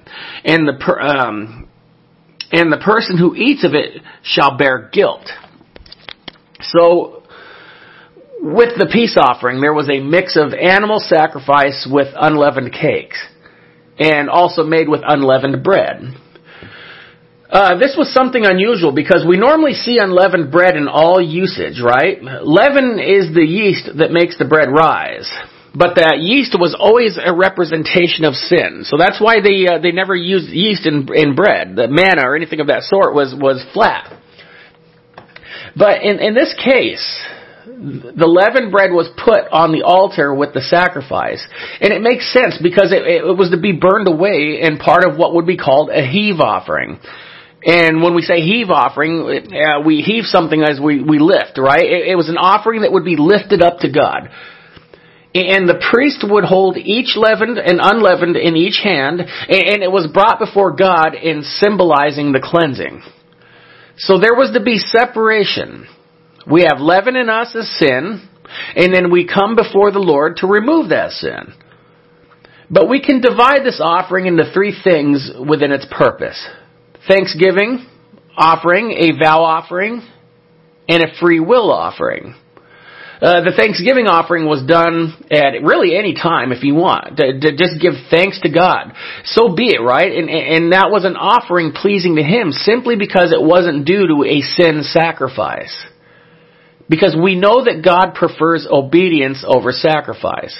and 0.43 0.67
the 0.67 0.73
per, 0.73 0.99
um, 0.99 1.69
and 2.51 2.73
the 2.73 2.81
person 2.83 3.17
who 3.17 3.35
eats 3.35 3.63
of 3.63 3.75
it 3.75 4.01
shall 4.23 4.57
bear 4.57 4.89
guilt. 4.91 5.29
So 6.61 7.20
with 8.41 8.73
the 8.77 8.89
peace 8.91 9.15
offering, 9.21 9.61
there 9.61 9.73
was 9.73 9.87
a 9.87 10.01
mix 10.01 10.35
of 10.35 10.53
animal 10.53 10.99
sacrifice 10.99 11.87
with 11.89 12.07
unleavened 12.15 12.73
cakes, 12.73 13.21
and 13.99 14.29
also 14.29 14.63
made 14.63 14.89
with 14.89 15.01
unleavened 15.05 15.63
bread. 15.63 16.17
Uh, 17.51 17.77
this 17.77 17.95
was 17.97 18.11
something 18.13 18.45
unusual 18.45 18.93
because 18.93 19.25
we 19.27 19.37
normally 19.37 19.73
see 19.73 19.99
unleavened 19.99 20.51
bread 20.51 20.75
in 20.75 20.87
all 20.87 21.21
usage, 21.21 21.81
right? 21.83 22.17
Leaven 22.23 22.97
is 22.97 23.35
the 23.35 23.45
yeast 23.45 23.89
that 23.99 24.09
makes 24.11 24.39
the 24.39 24.45
bread 24.45 24.69
rise. 24.71 25.29
But 25.75 25.95
that 25.95 26.19
yeast 26.19 26.55
was 26.57 26.75
always 26.77 27.19
a 27.21 27.35
representation 27.35 28.25
of 28.25 28.35
sin. 28.35 28.83
So 28.83 28.97
that's 28.97 29.21
why 29.21 29.39
they, 29.39 29.67
uh, 29.67 29.79
they 29.79 29.91
never 29.91 30.15
used 30.15 30.49
yeast 30.49 30.87
in, 30.87 31.07
in 31.13 31.35
bread. 31.35 31.75
The 31.75 31.87
manna 31.87 32.23
or 32.25 32.35
anything 32.35 32.59
of 32.59 32.67
that 32.67 32.83
sort 32.83 33.13
was, 33.13 33.35
was 33.35 33.63
flat. 33.73 34.11
But 35.75 36.03
in, 36.03 36.19
in 36.19 36.33
this 36.33 36.55
case, 36.55 37.03
the 37.65 38.27
leavened 38.27 38.71
bread 38.71 38.91
was 38.91 39.09
put 39.23 39.45
on 39.51 39.71
the 39.71 39.83
altar 39.83 40.33
with 40.33 40.53
the 40.53 40.61
sacrifice. 40.61 41.45
And 41.79 41.93
it 41.93 42.01
makes 42.01 42.31
sense 42.31 42.57
because 42.61 42.91
it, 42.91 43.05
it 43.05 43.37
was 43.37 43.51
to 43.51 43.59
be 43.59 43.73
burned 43.73 44.07
away 44.07 44.61
in 44.61 44.77
part 44.77 45.05
of 45.05 45.17
what 45.17 45.35
would 45.35 45.45
be 45.45 45.57
called 45.57 45.89
a 45.89 46.05
heave 46.05 46.39
offering. 46.39 46.99
And 47.63 48.01
when 48.01 48.15
we 48.15 48.23
say 48.23 48.41
heave 48.41 48.69
offering, 48.69 49.21
uh, 49.53 49.81
we 49.85 50.01
heave 50.01 50.25
something 50.25 50.63
as 50.63 50.79
we, 50.81 51.03
we 51.03 51.19
lift, 51.19 51.57
right? 51.57 51.85
It, 51.85 52.09
it 52.09 52.15
was 52.15 52.29
an 52.29 52.37
offering 52.37 52.81
that 52.81 52.91
would 52.91 53.05
be 53.05 53.17
lifted 53.17 53.61
up 53.61 53.79
to 53.79 53.91
God. 53.91 54.29
And 55.33 55.69
the 55.69 55.79
priest 55.91 56.25
would 56.27 56.43
hold 56.43 56.75
each 56.75 57.15
leavened 57.15 57.57
and 57.57 57.79
unleavened 57.81 58.35
in 58.35 58.57
each 58.57 58.81
hand, 58.83 59.21
and 59.21 59.79
it 59.79 59.91
was 59.91 60.09
brought 60.11 60.39
before 60.39 60.75
God 60.75 61.15
in 61.15 61.43
symbolizing 61.43 62.33
the 62.33 62.43
cleansing. 62.43 63.01
So 63.95 64.19
there 64.19 64.35
was 64.35 64.51
to 64.53 64.61
be 64.61 64.77
separation. 64.77 65.87
We 66.49 66.63
have 66.63 66.79
leaven 66.79 67.15
in 67.15 67.29
us 67.29 67.55
as 67.55 67.69
sin, 67.77 68.27
and 68.75 68.93
then 68.93 69.11
we 69.11 69.27
come 69.27 69.55
before 69.55 69.91
the 69.91 69.99
Lord 69.99 70.37
to 70.37 70.47
remove 70.47 70.89
that 70.89 71.11
sin. 71.11 71.53
But 72.69 72.89
we 72.89 73.01
can 73.01 73.21
divide 73.21 73.65
this 73.65 73.81
offering 73.83 74.27
into 74.27 74.51
three 74.53 74.75
things 74.83 75.29
within 75.47 75.71
its 75.71 75.85
purpose. 75.91 76.41
Thanksgiving, 77.07 77.85
offering, 78.37 78.91
a 78.91 79.11
vow 79.21 79.43
offering, 79.43 80.01
and 80.87 81.03
a 81.03 81.13
free 81.19 81.39
will 81.39 81.71
offering. 81.71 82.35
Uh, 83.21 83.41
the 83.45 83.53
Thanksgiving 83.55 84.07
offering 84.07 84.47
was 84.47 84.65
done 84.65 85.13
at 85.29 85.61
really 85.61 85.95
any 85.95 86.15
time 86.15 86.51
if 86.51 86.63
you 86.63 86.73
want 86.73 87.17
to, 87.17 87.39
to 87.39 87.55
just 87.55 87.77
give 87.79 87.93
thanks 88.09 88.41
to 88.41 88.49
God. 88.49 88.93
So 89.25 89.53
be 89.53 89.75
it, 89.75 89.79
right? 89.79 90.09
And, 90.11 90.27
and 90.27 90.73
that 90.73 90.89
was 90.89 91.05
an 91.05 91.15
offering 91.15 91.71
pleasing 91.71 92.15
to 92.15 92.23
Him 92.23 92.51
simply 92.51 92.95
because 92.95 93.31
it 93.31 93.41
wasn't 93.41 93.85
due 93.85 94.07
to 94.07 94.25
a 94.25 94.41
sin 94.41 94.81
sacrifice. 94.81 95.85
Because 96.91 97.15
we 97.15 97.35
know 97.35 97.63
that 97.63 97.81
God 97.85 98.15
prefers 98.15 98.67
obedience 98.69 99.45
over 99.47 99.71
sacrifice. 99.71 100.59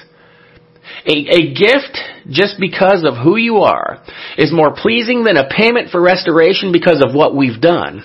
A, 1.06 1.12
a, 1.12 1.54
gift, 1.54 1.98
just 2.30 2.56
because 2.58 3.04
of 3.06 3.16
who 3.22 3.36
you 3.36 3.58
are, 3.58 4.02
is 4.38 4.54
more 4.54 4.74
pleasing 4.74 5.26
than 5.26 5.36
a 5.36 5.50
payment 5.50 5.90
for 5.92 6.02
restoration 6.02 6.72
because 6.72 7.04
of 7.06 7.14
what 7.14 7.36
we've 7.36 7.60
done. 7.60 8.04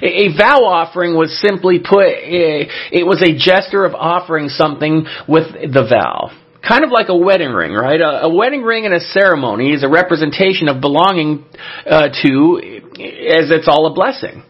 A, 0.00 0.06
a 0.06 0.36
vow 0.36 0.64
offering 0.64 1.14
was 1.14 1.38
simply 1.46 1.78
put, 1.78 2.06
a, 2.06 2.68
it 2.90 3.06
was 3.06 3.20
a 3.20 3.36
gesture 3.36 3.84
of 3.84 3.94
offering 3.94 4.48
something 4.48 5.04
with 5.28 5.52
the 5.52 5.86
vow. 5.88 6.30
Kind 6.66 6.84
of 6.84 6.90
like 6.90 7.10
a 7.10 7.16
wedding 7.16 7.50
ring, 7.50 7.72
right? 7.72 8.00
A, 8.00 8.28
wedding 8.32 8.62
ring 8.62 8.84
in 8.84 8.94
a 8.94 9.00
ceremony 9.00 9.72
is 9.72 9.84
a 9.84 9.88
representation 9.88 10.68
of 10.68 10.80
belonging 10.80 11.44
uh, 11.86 12.08
to, 12.08 12.60
as 12.96 13.50
it's 13.52 13.68
all 13.68 13.86
a 13.86 13.94
blessing. 13.94 14.42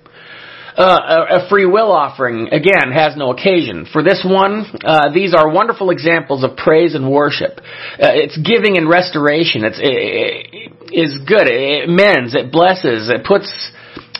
Uh, 0.78 1.42
a 1.42 1.48
free 1.48 1.66
will 1.66 1.90
offering, 1.90 2.46
again, 2.52 2.92
has 2.94 3.16
no 3.16 3.32
occasion. 3.32 3.84
For 3.92 4.00
this 4.00 4.24
one, 4.24 4.64
uh, 4.84 5.12
these 5.12 5.34
are 5.34 5.50
wonderful 5.50 5.90
examples 5.90 6.44
of 6.44 6.56
praise 6.56 6.94
and 6.94 7.10
worship. 7.10 7.58
Uh, 7.58 8.14
it's 8.14 8.38
giving 8.38 8.78
and 8.78 8.88
restoration. 8.88 9.64
It's, 9.64 9.80
it, 9.80 9.82
it 9.82 10.94
is 10.94 11.18
good. 11.26 11.48
It 11.48 11.88
mends. 11.88 12.36
It 12.36 12.52
blesses. 12.52 13.10
It 13.10 13.26
puts 13.26 13.50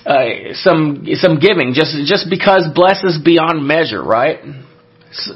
uh, 0.05 0.53
some 0.55 1.07
some 1.15 1.39
giving 1.39 1.75
just 1.75 1.95
just 2.07 2.27
because 2.29 2.67
blesses 2.75 3.21
beyond 3.23 3.65
measure, 3.65 4.03
right? 4.03 4.41
So 5.13 5.35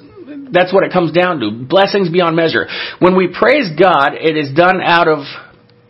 that's 0.50 0.72
what 0.72 0.82
it 0.82 0.92
comes 0.92 1.12
down 1.12 1.38
to. 1.38 1.50
Blessings 1.50 2.10
beyond 2.10 2.34
measure. 2.34 2.66
When 2.98 3.16
we 3.16 3.28
praise 3.28 3.70
God, 3.78 4.14
it 4.14 4.36
is 4.36 4.52
done 4.54 4.80
out 4.82 5.06
of 5.06 5.20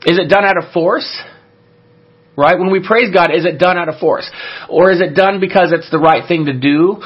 is 0.04 0.18
it 0.18 0.28
done 0.28 0.44
out 0.44 0.58
of 0.62 0.72
force? 0.72 1.08
Right? 2.36 2.58
When 2.58 2.70
we 2.70 2.86
praise 2.86 3.12
God, 3.12 3.30
is 3.34 3.44
it 3.44 3.58
done 3.58 3.76
out 3.76 3.88
of 3.88 3.98
force? 3.98 4.30
Or 4.68 4.90
is 4.90 5.00
it 5.00 5.14
done 5.14 5.38
because 5.38 5.70
it's 5.72 5.90
the 5.90 5.98
right 5.98 6.26
thing 6.26 6.46
to 6.46 6.54
do? 6.54 7.02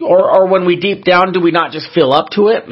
Or, 0.00 0.36
or 0.36 0.48
when 0.48 0.66
we 0.66 0.76
deep 0.76 1.04
down, 1.04 1.32
do 1.32 1.40
we 1.40 1.52
not 1.52 1.70
just 1.70 1.92
feel 1.94 2.12
up 2.12 2.30
to 2.32 2.48
it? 2.48 2.64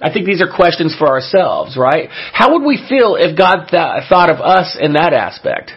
I 0.00 0.12
think 0.12 0.26
these 0.26 0.42
are 0.42 0.52
questions 0.52 0.96
for 0.98 1.06
ourselves, 1.06 1.76
right? 1.76 2.08
How 2.32 2.54
would 2.54 2.66
we 2.66 2.84
feel 2.88 3.14
if 3.16 3.38
God 3.38 3.66
th- 3.70 4.08
thought 4.08 4.30
of 4.30 4.40
us 4.40 4.76
in 4.80 4.94
that 4.94 5.12
aspect? 5.12 5.70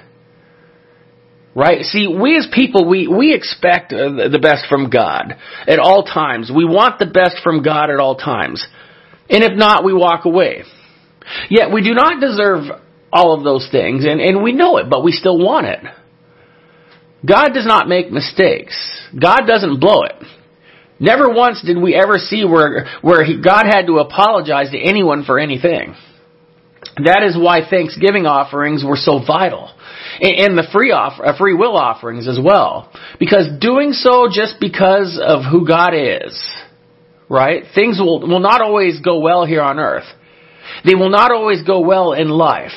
Right? 1.54 1.84
See, 1.84 2.08
we 2.08 2.36
as 2.36 2.48
people, 2.52 2.90
we, 2.90 3.08
we 3.08 3.34
expect 3.34 3.94
uh, 3.94 4.30
the 4.30 4.40
best 4.42 4.66
from 4.68 4.90
God 4.90 5.36
at 5.68 5.80
all 5.80 6.04
times. 6.04 6.52
We 6.54 6.66
want 6.66 6.98
the 6.98 7.06
best 7.06 7.38
from 7.44 7.62
God 7.62 7.90
at 7.92 8.00
all 8.00 8.16
times. 8.16 8.66
And 9.30 9.44
if 9.44 9.56
not, 9.56 9.86
we 9.86 9.94
walk 9.94 10.26
away. 10.26 10.64
Yet 11.50 11.72
we 11.72 11.82
do 11.82 11.94
not 11.94 12.20
deserve 12.20 12.82
all 13.16 13.34
of 13.34 13.44
those 13.44 13.68
things, 13.72 14.06
and, 14.06 14.20
and 14.20 14.44
we 14.44 14.52
know 14.52 14.78
it, 14.78 14.90
but 14.90 15.04
we 15.04 15.12
still 15.12 15.40
want 15.40 15.68
it. 15.68 15.80
God 17.26 17.50
does 17.54 17.66
not 17.66 17.88
make 17.88 18.12
mistakes. 18.12 18.76
God 19.20 19.42
doesn't 19.48 19.80
blow 19.80 20.04
it. 20.04 20.16
Never 21.00 21.30
once 21.30 21.62
did 21.66 21.78
we 21.82 21.96
ever 21.96 22.18
see 22.18 22.46
where, 22.46 22.88
where 23.02 23.24
he, 23.24 23.42
God 23.42 23.66
had 23.66 23.88
to 23.88 24.00
apologize 24.00 24.72
to 24.72 24.80
anyone 24.80 25.24
for 25.24 25.40
anything. 25.40 25.96
That 27.04 27.24
is 27.24 27.38
why 27.38 27.68
Thanksgiving 27.70 28.26
offerings 28.26 28.84
were 28.86 28.96
so 28.96 29.20
vital. 29.26 29.72
And 30.22 30.58
the 30.58 30.68
free 30.72 30.92
offer, 30.92 31.26
uh, 31.26 31.38
free 31.38 31.54
will 31.54 31.76
offerings 31.76 32.28
as 32.28 32.40
well. 32.42 32.92
Because 33.20 33.48
doing 33.60 33.92
so 33.92 34.28
just 34.32 34.56
because 34.62 35.20
of 35.22 35.44
who 35.50 35.68
God 35.68 35.94
is, 35.94 36.42
right? 37.30 37.64
Things 37.74 38.00
will, 38.00 38.22
will 38.22 38.40
not 38.40 38.62
always 38.62 39.02
go 39.02 39.20
well 39.20 39.46
here 39.46 39.62
on 39.62 39.80
earth. 39.80 40.06
They 40.86 40.96
will 40.96 41.10
not 41.10 41.32
always 41.32 41.64
go 41.64 41.82
well 41.82 42.14
in 42.14 42.30
life. 42.30 42.72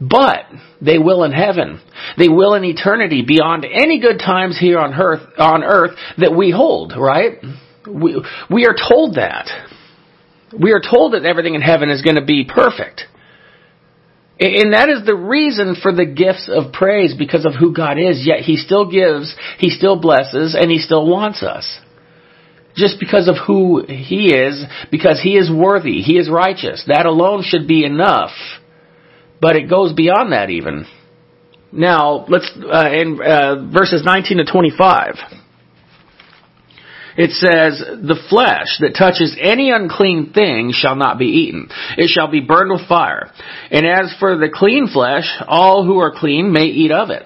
But 0.00 0.46
they 0.80 0.98
will 0.98 1.24
in 1.24 1.32
heaven. 1.32 1.80
They 2.16 2.28
will 2.28 2.54
in 2.54 2.64
eternity 2.64 3.22
beyond 3.26 3.64
any 3.64 4.00
good 4.00 4.18
times 4.18 4.58
here 4.58 4.78
on 4.78 4.94
earth, 4.94 5.22
on 5.38 5.64
earth 5.64 5.96
that 6.18 6.34
we 6.36 6.50
hold, 6.50 6.94
right? 6.96 7.38
We, 7.86 8.22
we 8.48 8.66
are 8.66 8.76
told 8.76 9.16
that. 9.16 9.48
We 10.58 10.72
are 10.72 10.80
told 10.80 11.14
that 11.14 11.24
everything 11.24 11.54
in 11.54 11.62
heaven 11.62 11.90
is 11.90 12.02
going 12.02 12.16
to 12.16 12.24
be 12.24 12.44
perfect. 12.48 13.02
And 14.40 14.72
that 14.72 14.88
is 14.88 15.04
the 15.04 15.16
reason 15.16 15.74
for 15.82 15.92
the 15.92 16.06
gifts 16.06 16.48
of 16.48 16.72
praise 16.72 17.12
because 17.18 17.44
of 17.44 17.54
who 17.58 17.74
God 17.74 17.98
is. 17.98 18.24
Yet 18.24 18.40
He 18.40 18.56
still 18.56 18.88
gives, 18.88 19.34
He 19.58 19.68
still 19.68 20.00
blesses, 20.00 20.56
and 20.58 20.70
He 20.70 20.78
still 20.78 21.08
wants 21.08 21.42
us. 21.42 21.80
Just 22.76 23.00
because 23.00 23.26
of 23.26 23.34
who 23.44 23.84
He 23.84 24.32
is, 24.32 24.64
because 24.92 25.20
He 25.20 25.36
is 25.36 25.50
worthy, 25.50 26.02
He 26.02 26.18
is 26.18 26.30
righteous. 26.30 26.84
That 26.86 27.04
alone 27.04 27.42
should 27.44 27.66
be 27.66 27.84
enough 27.84 28.30
but 29.40 29.56
it 29.56 29.68
goes 29.68 29.92
beyond 29.92 30.32
that 30.32 30.50
even. 30.50 30.86
Now, 31.72 32.24
let's, 32.28 32.50
uh, 32.56 32.90
in 32.90 33.20
uh, 33.22 33.70
verses 33.70 34.02
19 34.04 34.38
to 34.38 34.44
25. 34.50 35.14
It 37.18 37.32
says, 37.32 37.80
The 37.80 38.18
flesh 38.30 38.78
that 38.80 38.94
touches 38.96 39.36
any 39.40 39.70
unclean 39.70 40.32
thing 40.32 40.70
shall 40.72 40.94
not 40.94 41.18
be 41.18 41.26
eaten. 41.26 41.68
It 41.96 42.08
shall 42.08 42.30
be 42.30 42.40
burned 42.40 42.70
with 42.70 42.88
fire. 42.88 43.32
And 43.70 43.84
as 43.84 44.14
for 44.20 44.38
the 44.38 44.50
clean 44.52 44.86
flesh, 44.86 45.24
all 45.46 45.84
who 45.84 45.98
are 45.98 46.14
clean 46.16 46.52
may 46.52 46.66
eat 46.66 46.92
of 46.92 47.10
it. 47.10 47.24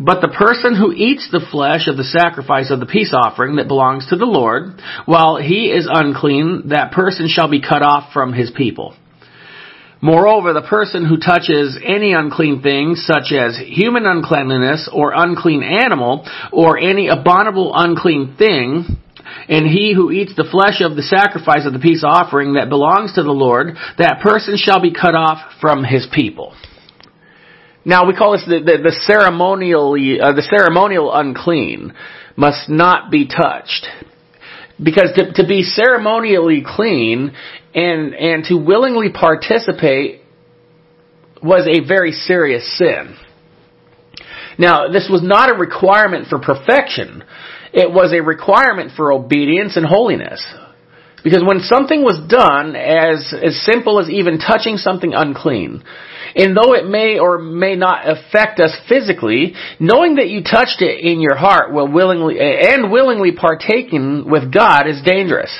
But 0.00 0.20
the 0.20 0.34
person 0.36 0.74
who 0.74 0.92
eats 0.92 1.28
the 1.30 1.46
flesh 1.50 1.86
of 1.86 1.96
the 1.96 2.04
sacrifice 2.04 2.70
of 2.70 2.80
the 2.80 2.86
peace 2.86 3.14
offering 3.14 3.56
that 3.56 3.68
belongs 3.68 4.08
to 4.08 4.16
the 4.16 4.24
Lord, 4.24 4.80
while 5.06 5.36
he 5.36 5.70
is 5.70 5.88
unclean, 5.88 6.68
that 6.68 6.92
person 6.92 7.28
shall 7.28 7.48
be 7.48 7.60
cut 7.60 7.82
off 7.82 8.12
from 8.12 8.32
his 8.32 8.50
people. 8.50 8.96
Moreover, 10.04 10.52
the 10.52 10.60
person 10.60 11.06
who 11.06 11.16
touches 11.16 11.78
any 11.82 12.12
unclean 12.12 12.60
thing, 12.60 12.94
such 12.94 13.32
as 13.32 13.56
human 13.56 14.04
uncleanliness 14.04 14.86
or 14.92 15.14
unclean 15.16 15.62
animal, 15.62 16.28
or 16.52 16.76
any 16.76 17.08
abominable 17.08 17.72
unclean 17.74 18.36
thing, 18.36 18.84
and 19.48 19.66
he 19.66 19.94
who 19.94 20.10
eats 20.10 20.36
the 20.36 20.44
flesh 20.44 20.82
of 20.82 20.94
the 20.94 21.02
sacrifice 21.02 21.64
of 21.64 21.72
the 21.72 21.78
peace 21.78 22.04
offering 22.06 22.52
that 22.52 22.68
belongs 22.68 23.14
to 23.14 23.22
the 23.22 23.32
Lord, 23.32 23.76
that 23.96 24.20
person 24.22 24.58
shall 24.58 24.82
be 24.82 24.92
cut 24.92 25.14
off 25.14 25.38
from 25.58 25.82
his 25.82 26.06
people. 26.12 26.54
Now 27.86 28.06
we 28.06 28.14
call 28.14 28.32
this 28.32 28.44
the, 28.44 28.60
the, 28.60 28.82
the 28.82 28.96
ceremonially, 29.06 30.20
uh, 30.20 30.32
the 30.32 30.42
ceremonial 30.42 31.14
unclean 31.14 31.94
must 32.36 32.68
not 32.68 33.10
be 33.10 33.26
touched. 33.26 33.86
Because 34.82 35.12
to, 35.16 35.32
to 35.34 35.46
be 35.46 35.62
ceremonially 35.62 36.64
clean 36.66 37.32
and, 37.74 38.14
and 38.14 38.44
to 38.44 38.56
willingly 38.56 39.10
participate 39.10 40.22
was 41.42 41.66
a 41.66 41.86
very 41.86 42.12
serious 42.12 42.76
sin. 42.78 43.16
Now, 44.58 44.88
this 44.88 45.08
was 45.10 45.22
not 45.22 45.50
a 45.50 45.54
requirement 45.54 46.28
for 46.28 46.38
perfection. 46.38 47.24
It 47.72 47.92
was 47.92 48.12
a 48.12 48.22
requirement 48.22 48.92
for 48.96 49.12
obedience 49.12 49.76
and 49.76 49.84
holiness. 49.84 50.44
Because 51.22 51.42
when 51.44 51.60
something 51.60 52.02
was 52.02 52.20
done 52.28 52.76
as, 52.76 53.34
as 53.34 53.64
simple 53.64 53.98
as 53.98 54.10
even 54.10 54.38
touching 54.38 54.76
something 54.76 55.12
unclean, 55.14 55.82
and 56.36 56.56
though 56.56 56.74
it 56.74 56.86
may 56.86 57.18
or 57.18 57.38
may 57.38 57.76
not 57.76 58.08
affect 58.08 58.58
us 58.60 58.76
physically, 58.88 59.54
knowing 59.78 60.16
that 60.16 60.28
you 60.28 60.42
touched 60.42 60.82
it 60.82 61.04
in 61.04 61.20
your 61.20 61.36
heart 61.36 61.72
will 61.72 61.90
willingly, 61.90 62.38
and 62.40 62.90
willingly 62.90 63.32
partaking 63.32 64.28
with 64.28 64.52
God 64.52 64.88
is 64.88 65.00
dangerous. 65.04 65.56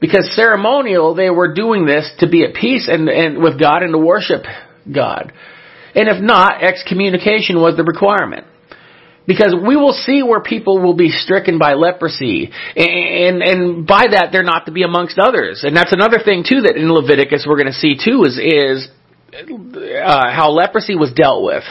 Because 0.00 0.34
ceremonial, 0.34 1.14
they 1.14 1.30
were 1.30 1.54
doing 1.54 1.86
this 1.86 2.10
to 2.18 2.28
be 2.28 2.44
at 2.44 2.54
peace 2.54 2.88
and, 2.88 3.08
and 3.08 3.42
with 3.42 3.58
God 3.58 3.82
and 3.82 3.92
to 3.92 3.98
worship 3.98 4.42
God. 4.92 5.32
And 5.94 6.08
if 6.08 6.22
not, 6.22 6.62
excommunication 6.62 7.60
was 7.60 7.76
the 7.76 7.84
requirement. 7.84 8.46
Because 9.26 9.54
we 9.54 9.76
will 9.76 9.92
see 9.92 10.22
where 10.24 10.42
people 10.42 10.80
will 10.80 10.96
be 10.96 11.10
stricken 11.10 11.56
by 11.56 11.74
leprosy, 11.74 12.50
and 12.74 13.40
and 13.40 13.86
by 13.86 14.06
that 14.10 14.30
they're 14.32 14.42
not 14.42 14.66
to 14.66 14.72
be 14.72 14.82
amongst 14.82 15.16
others. 15.16 15.62
And 15.62 15.76
that's 15.76 15.92
another 15.92 16.18
thing 16.24 16.42
too 16.42 16.62
that 16.62 16.74
in 16.74 16.90
Leviticus 16.90 17.46
we're 17.46 17.56
going 17.56 17.72
to 17.72 17.72
see 17.72 17.94
too 17.94 18.24
is 18.24 18.36
is 18.36 18.88
uh, 19.32 20.30
how 20.30 20.50
leprosy 20.50 20.94
was 20.94 21.12
dealt 21.12 21.42
with. 21.42 21.64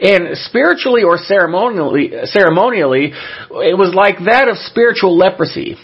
And 0.00 0.36
spiritually 0.36 1.02
or 1.02 1.18
ceremonially, 1.18 2.12
ceremonially, 2.24 3.12
it 3.50 3.76
was 3.76 3.94
like 3.94 4.18
that 4.26 4.48
of 4.48 4.56
spiritual 4.58 5.16
leprosy. 5.16 5.76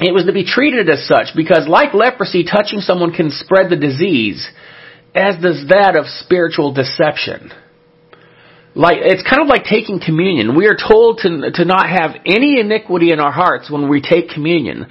It 0.00 0.14
was 0.14 0.24
to 0.24 0.32
be 0.32 0.44
treated 0.44 0.88
as 0.88 1.06
such 1.06 1.36
because 1.36 1.68
like 1.68 1.92
leprosy, 1.92 2.44
touching 2.44 2.80
someone 2.80 3.12
can 3.12 3.30
spread 3.30 3.68
the 3.68 3.76
disease, 3.76 4.48
as 5.14 5.36
does 5.42 5.66
that 5.68 5.96
of 5.96 6.06
spiritual 6.06 6.72
deception. 6.72 7.52
Like, 8.74 8.98
it's 9.00 9.28
kind 9.28 9.42
of 9.42 9.48
like 9.48 9.64
taking 9.64 10.00
communion. 10.00 10.56
We 10.56 10.68
are 10.68 10.76
told 10.76 11.18
to, 11.18 11.50
to 11.52 11.64
not 11.64 11.90
have 11.90 12.12
any 12.24 12.60
iniquity 12.60 13.12
in 13.12 13.18
our 13.18 13.32
hearts 13.32 13.68
when 13.68 13.88
we 13.90 14.00
take 14.00 14.30
communion. 14.30 14.86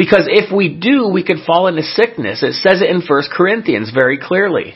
Because 0.00 0.24
if 0.32 0.50
we 0.50 0.80
do, 0.80 1.08
we 1.12 1.22
could 1.22 1.44
fall 1.46 1.66
into 1.66 1.82
sickness. 1.82 2.42
It 2.42 2.54
says 2.54 2.80
it 2.80 2.88
in 2.88 3.02
1 3.06 3.22
Corinthians 3.36 3.92
very 3.92 4.18
clearly. 4.18 4.72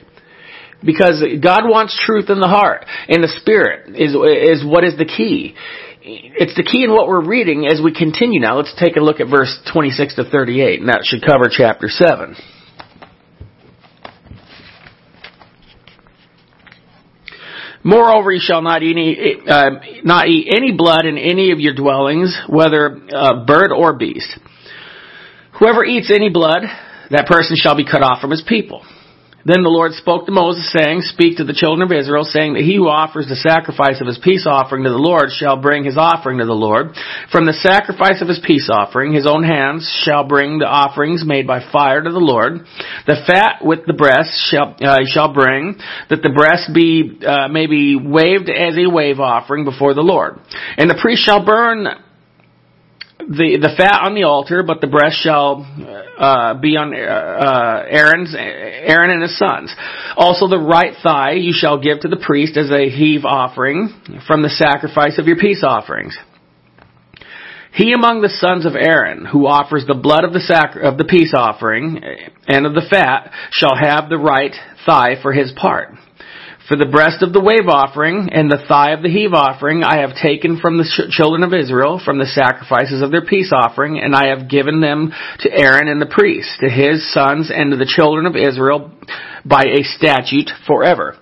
Because 0.85 1.25
God 1.43 1.63
wants 1.65 1.99
truth 2.05 2.29
in 2.29 2.41
the 2.41 2.47
heart, 2.47 2.85
and 3.09 3.25
the 3.25 3.33
Spirit 3.41 3.97
is, 3.97 4.13
is 4.13 4.63
what 4.69 4.85
is 4.85 4.99
the 4.99 5.07
key. 5.07 5.55
It's 6.03 6.55
the 6.55 6.63
key 6.63 6.85
in 6.85 6.93
what 6.93 7.09
we're 7.09 7.25
reading 7.25 7.67
as 7.67 7.81
we 7.83 7.95
continue 7.95 8.39
now. 8.39 8.59
Let's 8.59 8.75
take 8.79 8.97
a 8.97 9.01
look 9.01 9.19
at 9.19 9.31
verse 9.31 9.59
26 9.73 10.17
to 10.17 10.25
38, 10.25 10.81
and 10.81 10.91
that 10.91 11.05
should 11.05 11.25
cover 11.25 11.49
chapter 11.51 11.89
7. 11.89 12.37
Moreover, 17.83 18.31
you 18.31 18.43
shall 18.45 18.61
not 18.61 18.83
eat 18.83 18.93
any, 18.95 19.37
uh, 19.49 19.71
not 20.05 20.29
eat 20.29 20.53
any 20.55 20.73
blood 20.73 21.07
in 21.07 21.17
any 21.17 21.51
of 21.51 21.61
your 21.61 21.75
dwellings, 21.75 22.39
whether 22.47 23.01
uh, 23.11 23.47
bird 23.47 23.73
or 23.73 23.97
beast. 23.97 24.39
Whoever 25.59 25.85
eats 25.85 26.11
any 26.11 26.31
blood, 26.31 26.63
that 27.11 27.27
person 27.27 27.57
shall 27.57 27.77
be 27.77 27.85
cut 27.85 28.03
off 28.03 28.21
from 28.21 28.31
his 28.31 28.43
people. 28.47 28.85
Then 29.47 29.63
the 29.63 29.69
Lord 29.69 29.93
spoke 29.93 30.25
to 30.25 30.33
Moses, 30.33 30.73
saying, 30.73 31.03
Speak 31.03 31.37
to 31.37 31.45
the 31.45 31.53
children 31.53 31.85
of 31.85 31.93
Israel, 31.93 32.25
saying 32.25 32.55
that 32.55 32.65
he 32.65 32.77
who 32.77 32.89
offers 32.89 33.29
the 33.29 33.37
sacrifice 33.37 34.01
of 34.01 34.07
his 34.07 34.17
peace 34.17 34.49
offering 34.49 34.85
to 34.85 34.91
the 34.91 34.97
Lord 34.97 35.29
shall 35.29 35.61
bring 35.61 35.85
his 35.85 35.99
offering 35.99 36.39
to 36.39 36.47
the 36.47 36.57
Lord. 36.57 36.97
From 37.31 37.45
the 37.45 37.53
sacrifice 37.53 38.23
of 38.23 38.29
his 38.29 38.41
peace 38.41 38.71
offering, 38.73 39.13
his 39.13 39.27
own 39.29 39.45
hands 39.45 39.85
shall 40.03 40.25
bring 40.25 40.59
the 40.59 40.67
offerings 40.67 41.27
made 41.27 41.47
by 41.47 41.61
fire 41.71 42.01
to 42.01 42.11
the 42.11 42.25
Lord. 42.25 42.65
The 43.07 43.21
fat 43.27 43.61
with 43.61 43.85
the 43.85 43.93
breast 43.93 44.33
shall 44.49 44.77
uh, 44.81 45.05
shall 45.05 45.35
bring, 45.35 45.77
that 46.09 46.23
the 46.23 46.33
breast 46.33 46.73
be 46.73 47.21
uh, 47.21 47.49
may 47.49 47.67
be 47.67 48.01
waved 48.01 48.49
as 48.49 48.81
a 48.81 48.89
wave 48.89 49.21
offering 49.21 49.67
before 49.67 49.93
the 49.93 50.01
Lord. 50.01 50.41
And 50.79 50.89
the 50.89 50.99
priest 50.99 51.21
shall 51.21 51.45
burn 51.45 51.85
the 53.29 53.59
the 53.61 53.75
fat 53.77 54.03
on 54.03 54.15
the 54.15 54.25
altar, 54.25 54.63
but 54.63 54.81
the 54.81 54.87
breast 54.87 55.17
shall 55.23 55.65
uh, 56.19 56.55
be 56.55 56.77
on 56.77 56.95
uh, 56.95 57.85
Aaron's 57.89 58.35
Aaron 58.37 59.11
and 59.11 59.23
his 59.23 59.39
sons. 59.39 59.75
Also, 60.17 60.49
the 60.49 60.59
right 60.59 60.95
thigh 61.03 61.33
you 61.33 61.53
shall 61.55 61.81
give 61.81 62.01
to 62.01 62.09
the 62.09 62.21
priest 62.25 62.57
as 62.57 62.71
a 62.71 62.89
heave 62.89 63.25
offering 63.25 63.91
from 64.27 64.43
the 64.43 64.49
sacrifice 64.51 65.19
of 65.19 65.27
your 65.27 65.37
peace 65.37 65.65
offerings. 65.67 66.17
He 67.73 67.93
among 67.93 68.23
the 68.23 68.29
sons 68.29 68.67
of 68.67 68.77
Aaron, 68.77 69.27
who 69.27 69.47
offers 69.47 69.85
the 69.87 69.95
blood 69.95 70.23
of 70.23 70.33
the 70.33 70.41
sac- 70.41 70.77
of 70.77 70.97
the 70.97 71.05
peace 71.05 71.35
offering 71.37 72.01
and 72.47 72.67
of 72.67 72.75
the 72.75 72.87
fat, 72.89 73.33
shall 73.51 73.75
have 73.75 74.09
the 74.09 74.19
right 74.19 74.55
thigh 74.87 75.21
for 75.21 75.33
his 75.33 75.51
part. 75.53 75.89
For 76.69 76.77
the 76.77 76.87
breast 76.87 77.21
of 77.21 77.35
the 77.35 77.45
wave 77.45 77.69
offering 77.69 78.31
and 78.33 78.51
the 78.51 78.65
thigh 78.67 78.93
of 78.93 79.03
the 79.03 79.11
heave 79.11 79.35
offering 79.35 79.85
I 79.85 80.01
have 80.01 80.17
taken 80.17 80.59
from 80.59 80.79
the 80.79 80.89
children 81.11 81.43
of 81.43 81.53
Israel 81.53 82.01
from 82.03 82.19
the 82.19 82.25
sacrifices 82.25 83.03
of 83.03 83.11
their 83.11 83.25
peace 83.25 83.53
offering, 83.53 84.01
and 84.01 84.15
I 84.15 84.29
have 84.29 84.49
given 84.49 84.81
them 84.81 85.13
to 85.41 85.53
Aaron 85.53 85.89
and 85.89 86.01
the 86.01 86.07
priests, 86.07 86.57
to 86.61 86.71
his 86.71 87.13
sons 87.13 87.53
and 87.55 87.71
to 87.71 87.77
the 87.77 87.85
children 87.85 88.25
of 88.25 88.35
Israel 88.35 88.93
by 89.45 89.65
a 89.65 89.83
statute 89.83 90.49
forever. 90.67 91.19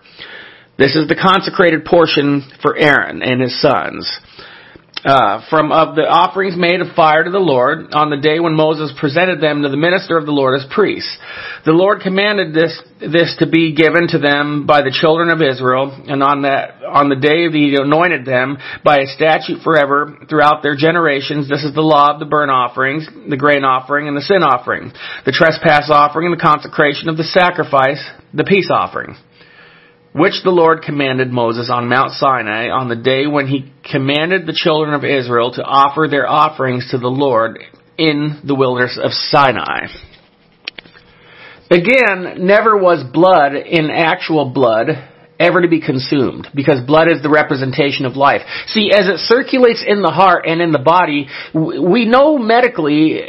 This 0.79 0.95
is 0.95 1.09
the 1.09 1.19
consecrated 1.19 1.85
portion 1.85 2.49
for 2.63 2.77
Aaron 2.77 3.21
and 3.23 3.43
his 3.43 3.61
sons 3.61 4.07
uh, 5.05 5.43
from 5.51 5.73
of 5.73 5.97
the 5.97 6.03
offerings 6.03 6.57
made 6.57 6.81
of 6.81 6.95
fire 6.95 7.25
to 7.25 7.31
the 7.31 7.43
Lord 7.43 7.93
on 7.93 8.11
the 8.11 8.17
day 8.17 8.39
when 8.39 8.55
Moses 8.55 8.93
presented 8.99 9.41
them 9.41 9.63
to 9.63 9.69
the 9.69 9.77
minister 9.77 10.17
of 10.17 10.27
the 10.27 10.33
Lord 10.33 10.61
as 10.61 10.67
priests. 10.71 11.11
The 11.65 11.73
Lord 11.73 12.01
commanded 12.01 12.55
this 12.55 12.81
this 13.01 13.35
to 13.41 13.51
be 13.51 13.75
given 13.75 14.07
to 14.15 14.19
them 14.19 14.65
by 14.65 14.83
the 14.83 14.95
children 14.95 15.29
of 15.29 15.43
Israel, 15.43 15.91
and 16.07 16.23
on 16.23 16.43
that 16.43 16.83
on 16.87 17.09
the 17.09 17.19
day 17.19 17.51
he 17.51 17.75
anointed 17.75 18.25
them 18.25 18.59
by 18.85 19.03
a 19.03 19.07
statute 19.07 19.63
forever 19.63 20.23
throughout 20.29 20.63
their 20.63 20.77
generations. 20.77 21.49
This 21.49 21.65
is 21.65 21.75
the 21.75 21.83
law 21.83 22.15
of 22.15 22.21
the 22.21 22.31
burnt 22.31 22.51
offerings, 22.51 23.09
the 23.29 23.37
grain 23.37 23.65
offering, 23.65 24.07
and 24.07 24.17
the 24.17 24.23
sin 24.23 24.43
offering, 24.43 24.93
the 25.27 25.35
trespass 25.35 25.91
offering, 25.91 26.31
and 26.31 26.39
the 26.39 26.43
consecration 26.43 27.09
of 27.09 27.17
the 27.17 27.27
sacrifice, 27.27 28.03
the 28.33 28.45
peace 28.45 28.71
offering 28.71 29.17
which 30.13 30.43
the 30.45 30.51
Lord 30.51 30.83
commanded 30.83 31.33
Moses 31.33 31.71
on 31.73 31.89
Mount 31.89 32.13
Sinai 32.13 32.69
on 32.69 32.89
the 32.89 32.97
day 32.97 33.27
when 33.27 33.47
he 33.47 33.73
commanded 33.91 34.47
the 34.47 34.53
children 34.53 34.95
of 34.95 35.05
Israel 35.05 35.53
to 35.53 35.63
offer 35.63 36.07
their 36.09 36.29
offerings 36.29 36.91
to 36.91 36.99
the 36.99 37.09
Lord 37.09 37.59
in 37.97 38.41
the 38.45 38.55
wilderness 38.55 38.99
of 39.03 39.13
Sinai. 39.13 39.87
Again, 41.71 42.47
never 42.47 42.77
was 42.77 43.03
blood 43.11 43.55
in 43.55 43.89
actual 43.91 44.51
blood 44.51 44.89
ever 45.41 45.63
to 45.63 45.69
be 45.69 45.81
consumed 45.81 46.49
because 46.55 46.85
blood 46.87 47.09
is 47.09 47.23
the 47.23 47.31
representation 47.31 48.05
of 48.05 48.15
life. 48.15 48.43
See, 48.67 48.91
as 48.93 49.09
it 49.09 49.19
circulates 49.21 49.83
in 49.87 50.03
the 50.03 50.11
heart 50.11 50.45
and 50.47 50.61
in 50.61 50.73
the 50.73 50.79
body, 50.79 51.29
we 51.55 52.05
know 52.05 52.37
medically, 52.37 53.23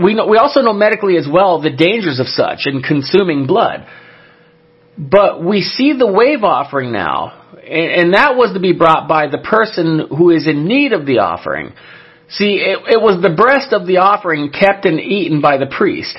we 0.00 0.14
know, 0.14 0.28
we 0.28 0.38
also 0.38 0.60
know 0.60 0.72
medically 0.72 1.16
as 1.16 1.26
well 1.30 1.60
the 1.60 1.74
dangers 1.74 2.20
of 2.20 2.28
such 2.28 2.66
in 2.66 2.82
consuming 2.82 3.46
blood. 3.46 3.86
But 4.98 5.44
we 5.44 5.62
see 5.62 5.92
the 5.96 6.10
wave 6.10 6.42
offering 6.42 6.92
now, 6.92 7.46
and 7.62 8.14
that 8.14 8.34
was 8.34 8.52
to 8.54 8.60
be 8.60 8.72
brought 8.72 9.06
by 9.08 9.28
the 9.28 9.38
person 9.38 10.08
who 10.10 10.30
is 10.30 10.48
in 10.48 10.66
need 10.66 10.92
of 10.92 11.06
the 11.06 11.20
offering. 11.20 11.72
See, 12.30 12.56
it, 12.56 12.78
it 12.94 13.00
was 13.00 13.22
the 13.22 13.34
breast 13.34 13.72
of 13.72 13.86
the 13.86 13.98
offering 13.98 14.50
kept 14.50 14.84
and 14.84 14.98
eaten 14.98 15.40
by 15.40 15.56
the 15.56 15.66
priest. 15.70 16.18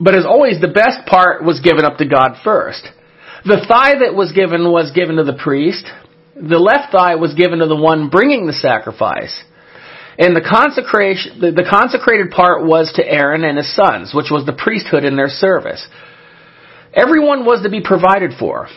But 0.00 0.16
as 0.16 0.26
always, 0.26 0.60
the 0.60 0.68
best 0.68 1.06
part 1.06 1.44
was 1.44 1.60
given 1.60 1.84
up 1.84 1.98
to 1.98 2.04
God 2.04 2.36
first. 2.42 2.82
The 3.44 3.64
thigh 3.68 4.00
that 4.00 4.14
was 4.14 4.32
given 4.32 4.70
was 4.70 4.90
given 4.92 5.16
to 5.16 5.24
the 5.24 5.38
priest. 5.38 5.86
The 6.34 6.58
left 6.58 6.92
thigh 6.92 7.14
was 7.14 7.34
given 7.34 7.60
to 7.60 7.66
the 7.66 7.76
one 7.76 8.10
bringing 8.10 8.46
the 8.46 8.52
sacrifice. 8.52 9.32
And 10.18 10.34
the 10.34 10.42
consecration, 10.42 11.40
the, 11.40 11.52
the 11.52 11.66
consecrated 11.68 12.30
part 12.30 12.66
was 12.66 12.92
to 12.96 13.06
Aaron 13.06 13.44
and 13.44 13.56
his 13.56 13.74
sons, 13.74 14.12
which 14.12 14.30
was 14.30 14.44
the 14.44 14.52
priesthood 14.52 15.04
in 15.04 15.14
their 15.14 15.28
service. 15.28 15.86
Everyone 16.96 17.44
was 17.44 17.62
to 17.62 17.70
be 17.70 17.82
provided 17.82 18.32
for. 18.38 18.68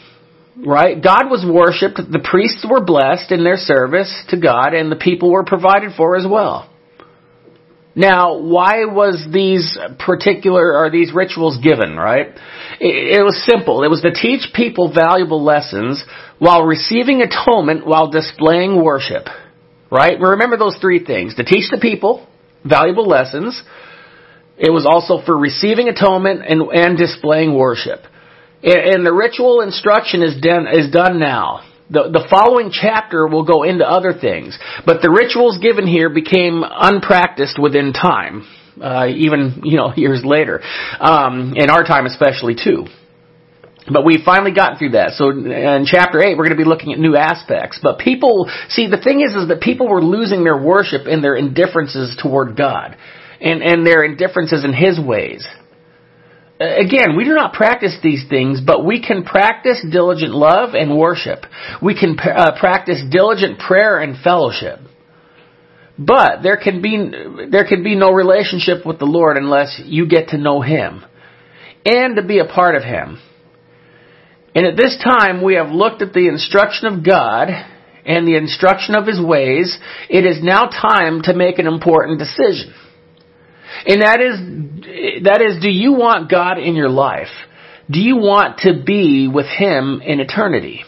Right? 0.57 1.01
God 1.01 1.29
was 1.29 1.45
worshipped, 1.47 1.95
the 1.97 2.19
priests 2.19 2.65
were 2.69 2.83
blessed 2.83 3.31
in 3.31 3.45
their 3.45 3.55
service 3.55 4.11
to 4.29 4.37
God, 4.37 4.73
and 4.73 4.91
the 4.91 4.97
people 4.97 5.31
were 5.31 5.45
provided 5.45 5.93
for 5.95 6.17
as 6.17 6.25
well. 6.29 6.69
Now, 7.95 8.39
why 8.39 8.85
was 8.85 9.25
these 9.31 9.77
particular, 10.05 10.77
or 10.77 10.89
these 10.89 11.13
rituals 11.13 11.57
given, 11.63 11.95
right? 11.95 12.27
It, 12.79 13.19
it 13.19 13.23
was 13.23 13.41
simple. 13.45 13.83
It 13.83 13.89
was 13.89 14.01
to 14.01 14.11
teach 14.11 14.53
people 14.53 14.93
valuable 14.93 15.43
lessons 15.43 16.03
while 16.39 16.63
receiving 16.63 17.21
atonement 17.21 17.85
while 17.85 18.09
displaying 18.09 18.83
worship. 18.83 19.27
Right? 19.91 20.19
Remember 20.19 20.57
those 20.57 20.77
three 20.79 21.03
things. 21.03 21.35
To 21.35 21.43
teach 21.43 21.71
the 21.71 21.79
people 21.81 22.27
valuable 22.63 23.07
lessons. 23.07 23.61
It 24.59 24.71
was 24.71 24.85
also 24.85 25.23
for 25.25 25.37
receiving 25.37 25.87
atonement 25.87 26.43
and, 26.45 26.61
and 26.61 26.97
displaying 26.97 27.55
worship. 27.55 28.01
And, 28.61 28.75
and 28.75 29.05
the 29.05 29.13
ritual 29.13 29.61
instruction 29.61 30.21
is 30.21 30.39
done, 30.41 30.67
is 30.67 30.91
done 30.91 31.19
now. 31.19 31.61
The, 31.89 32.11
the 32.11 32.27
following 32.29 32.69
chapter 32.71 33.25
will 33.25 33.45
go 33.45 33.63
into 33.63 33.87
other 33.87 34.13
things, 34.13 34.59
but 34.85 35.01
the 35.01 35.09
rituals 35.09 35.57
given 35.57 35.87
here 35.87 36.09
became 36.09 36.61
unpracticed 36.63 37.57
within 37.59 37.93
time, 37.93 38.45
uh, 38.79 39.07
even 39.07 39.61
you 39.63 39.77
know 39.77 39.93
years 39.97 40.21
later, 40.23 40.61
um, 40.99 41.53
in 41.55 41.71
our 41.71 41.83
time 41.83 42.05
especially 42.05 42.53
too. 42.53 42.85
But 43.91 44.05
we 44.05 44.21
finally 44.23 44.51
gotten 44.51 44.77
through 44.77 44.91
that. 44.91 45.13
So 45.13 45.31
in 45.31 45.85
chapter 45.85 46.21
8, 46.21 46.37
we're 46.37 46.45
going 46.45 46.57
to 46.57 46.63
be 46.63 46.67
looking 46.67 46.93
at 46.93 46.99
new 46.99 47.15
aspects. 47.15 47.79
But 47.81 47.97
people, 47.97 48.47
see, 48.69 48.85
the 48.85 49.01
thing 49.01 49.21
is, 49.21 49.33
is 49.33 49.47
that 49.47 49.61
people 49.61 49.87
were 49.89 50.03
losing 50.03 50.43
their 50.43 50.61
worship 50.61 51.07
and 51.07 51.23
their 51.23 51.35
indifferences 51.35 52.15
toward 52.21 52.55
God. 52.55 52.97
And, 53.41 53.61
and 53.63 53.85
their 53.85 54.03
indifferences 54.03 54.65
in 54.65 54.73
His 54.73 54.99
ways. 54.99 55.47
Again, 56.59 57.15
we 57.15 57.23
do 57.23 57.33
not 57.33 57.53
practice 57.53 57.97
these 58.03 58.25
things, 58.27 58.59
but 58.59 58.85
we 58.85 59.01
can 59.01 59.23
practice 59.23 59.85
diligent 59.89 60.31
love 60.31 60.73
and 60.73 60.97
worship. 60.97 61.45
We 61.81 61.97
can 61.97 62.19
uh, 62.19 62.59
practice 62.59 63.01
diligent 63.09 63.59
prayer 63.59 63.99
and 63.99 64.21
fellowship. 64.21 64.79
But 65.97 66.43
there 66.43 66.57
can 66.57 66.81
be 66.81 67.11
there 67.49 67.65
can 67.65 67.83
be 67.83 67.95
no 67.95 68.11
relationship 68.11 68.85
with 68.85 68.99
the 68.99 69.05
Lord 69.05 69.37
unless 69.37 69.81
you 69.85 70.07
get 70.07 70.29
to 70.29 70.37
know 70.37 70.61
Him 70.61 71.03
and 71.85 72.17
to 72.17 72.23
be 72.23 72.39
a 72.39 72.45
part 72.45 72.75
of 72.75 72.83
Him. 72.83 73.19
And 74.53 74.65
at 74.65 74.75
this 74.75 74.97
time, 75.01 75.43
we 75.43 75.55
have 75.55 75.69
looked 75.69 76.01
at 76.01 76.13
the 76.13 76.27
instruction 76.27 76.87
of 76.87 77.05
God 77.05 77.49
and 78.05 78.27
the 78.27 78.35
instruction 78.35 78.95
of 78.95 79.07
His 79.07 79.21
ways. 79.21 79.77
It 80.09 80.25
is 80.25 80.43
now 80.43 80.65
time 80.65 81.21
to 81.23 81.33
make 81.33 81.59
an 81.59 81.67
important 81.67 82.19
decision. 82.19 82.73
And 83.85 84.01
that 84.01 84.21
is, 84.21 85.23
that 85.23 85.41
is, 85.41 85.61
do 85.61 85.69
you 85.69 85.93
want 85.93 86.29
God 86.29 86.57
in 86.57 86.75
your 86.75 86.89
life? 86.89 87.27
Do 87.89 87.99
you 87.99 88.17
want 88.17 88.59
to 88.59 88.83
be 88.85 89.27
with 89.27 89.47
Him 89.47 90.01
in 90.05 90.19
eternity? 90.19 90.83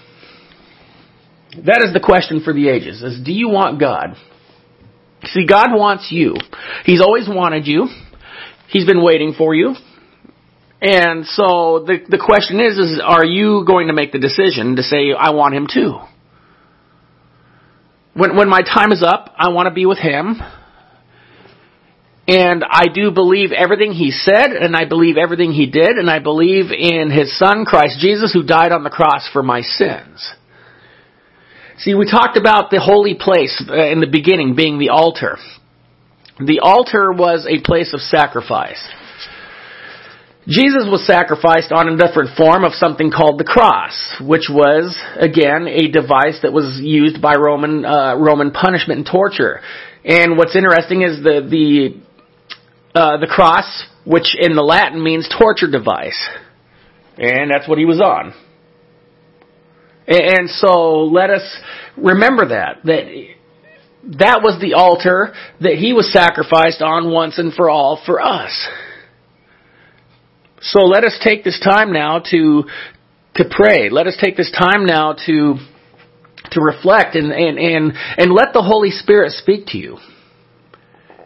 That 1.66 1.84
is 1.84 1.94
the 1.94 2.00
question 2.04 2.42
for 2.44 2.54
the 2.54 2.70
ages, 2.70 3.02
is 3.02 3.22
do 3.24 3.34
you 3.34 3.50
want 3.50 3.80
God? 3.80 4.16
See, 5.26 5.46
God 5.46 5.70
wants 5.72 6.08
you. 6.12 6.36
He's 6.86 7.02
always 7.02 7.28
wanted 7.28 7.68
you. 7.68 7.88
He's 8.70 8.86
been 8.86 9.04
waiting 9.04 9.34
for 9.38 9.54
you. 9.54 9.76
And 10.82 11.26
so 11.28 11.84
the, 11.86 12.00
the 12.10 12.22
question 12.24 12.60
is, 12.60 12.78
is 12.78 13.02
are 13.04 13.26
you 13.26 13.64
going 13.68 13.88
to 13.88 13.94
make 13.94 14.12
the 14.12 14.20
decision 14.20 14.78
to 14.78 14.84
say, 14.84 15.14
I 15.18 15.32
want 15.32 15.54
Him 15.54 15.68
too? 15.72 16.00
When, 18.14 18.36
when 18.36 18.50
my 18.50 18.62
time 18.62 18.92
is 18.92 19.04
up, 19.04 19.34
I 19.38 19.50
want 19.50 19.68
to 19.68 19.74
be 19.74 19.86
with 19.86 20.00
Him. 20.00 20.42
And 22.28 22.64
I 22.70 22.86
do 22.94 23.12
believe 23.12 23.52
everything 23.52 23.94
he 23.94 24.12
said, 24.12 24.52
and 24.52 24.76
I 24.76 24.86
believe 24.86 25.18
everything 25.18 25.52
he 25.52 25.66
did, 25.66 25.98
and 25.98 26.10
I 26.10 26.20
believe 26.20 26.72
in 26.72 27.10
his 27.10 27.38
son, 27.38 27.66
Christ 27.66 28.00
Jesus, 28.00 28.32
who 28.32 28.44
died 28.44 28.72
on 28.72 28.84
the 28.84 28.90
cross 28.90 29.28
for 29.34 29.42
my 29.42 29.62
sins. 29.62 30.34
See, 31.80 31.96
we 31.96 32.10
talked 32.10 32.38
about 32.38 32.70
the 32.70 32.80
holy 32.80 33.16
place 33.20 33.64
uh, 33.68 33.88
in 33.88 34.02
the 34.02 34.08
beginning 34.08 34.56
being 34.56 34.78
the 34.78 34.90
altar. 34.90 35.38
The 36.38 36.60
altar 36.60 37.12
was 37.12 37.48
a 37.50 37.60
place 37.62 37.92
of 37.94 38.02
sacrifice. 38.02 38.82
Jesus 40.48 40.86
was 40.90 41.06
sacrificed 41.06 41.72
on 41.72 41.88
a 41.88 41.98
different 41.98 42.36
form 42.38 42.64
of 42.64 42.74
something 42.74 43.12
called 43.12 43.40
the 43.40 43.44
cross, 43.44 43.94
which 44.22 44.50
was, 44.50 44.98
again, 45.20 45.68
a 45.68 45.90
device 45.90 46.40
that 46.42 46.54
was 46.54 46.80
used 46.82 47.22
by 47.22 47.36
Roman, 47.36 47.86
uh, 47.86 48.16
Roman 48.18 48.52
punishment 48.52 49.00
and 49.00 49.10
torture. 49.10 49.62
And 50.04 50.38
what's 50.38 50.56
interesting 50.56 51.04
is 51.04 51.22
the, 51.22 51.46
the 51.46 52.02
uh, 52.94 53.18
the 53.18 53.28
cross, 53.28 53.86
which 54.06 54.36
in 54.38 54.56
the 54.56 54.62
Latin 54.62 55.04
means 55.04 55.30
torture 55.30 55.70
device. 55.70 56.30
And 57.18 57.52
that's 57.52 57.68
what 57.68 57.78
he 57.78 57.86
was 57.86 58.02
on. 58.02 58.34
And 60.08 60.50
so 60.50 61.06
let 61.06 61.30
us 61.30 61.60
remember 61.96 62.50
that, 62.50 62.80
that 62.84 63.28
that 64.18 64.42
was 64.44 64.60
the 64.60 64.74
altar 64.74 65.34
that 65.62 65.76
he 65.76 65.94
was 65.94 66.12
sacrificed 66.12 66.82
on 66.82 67.12
once 67.12 67.38
and 67.38 67.54
for 67.54 67.70
all 67.70 68.02
for 68.06 68.20
us. 68.20 68.68
So 70.62 70.82
let 70.82 71.04
us 71.04 71.20
take 71.24 71.44
this 71.44 71.60
time 71.60 71.94
now 71.94 72.20
to, 72.32 72.64
to 73.36 73.46
pray. 73.50 73.90
Let 73.90 74.08
us 74.08 74.18
take 74.20 74.38
this 74.38 74.52
time 74.52 74.86
now 74.86 75.14
to, 75.26 75.56
to 76.52 76.62
reflect 76.62 77.16
and, 77.16 77.32
and, 77.32 77.58
and, 77.58 77.94
and 78.18 78.32
let 78.32 78.54
the 78.54 78.62
Holy 78.62 78.92
Spirit 78.92 79.32
speak 79.34 79.68
to 79.68 79.78
you. 79.78 79.98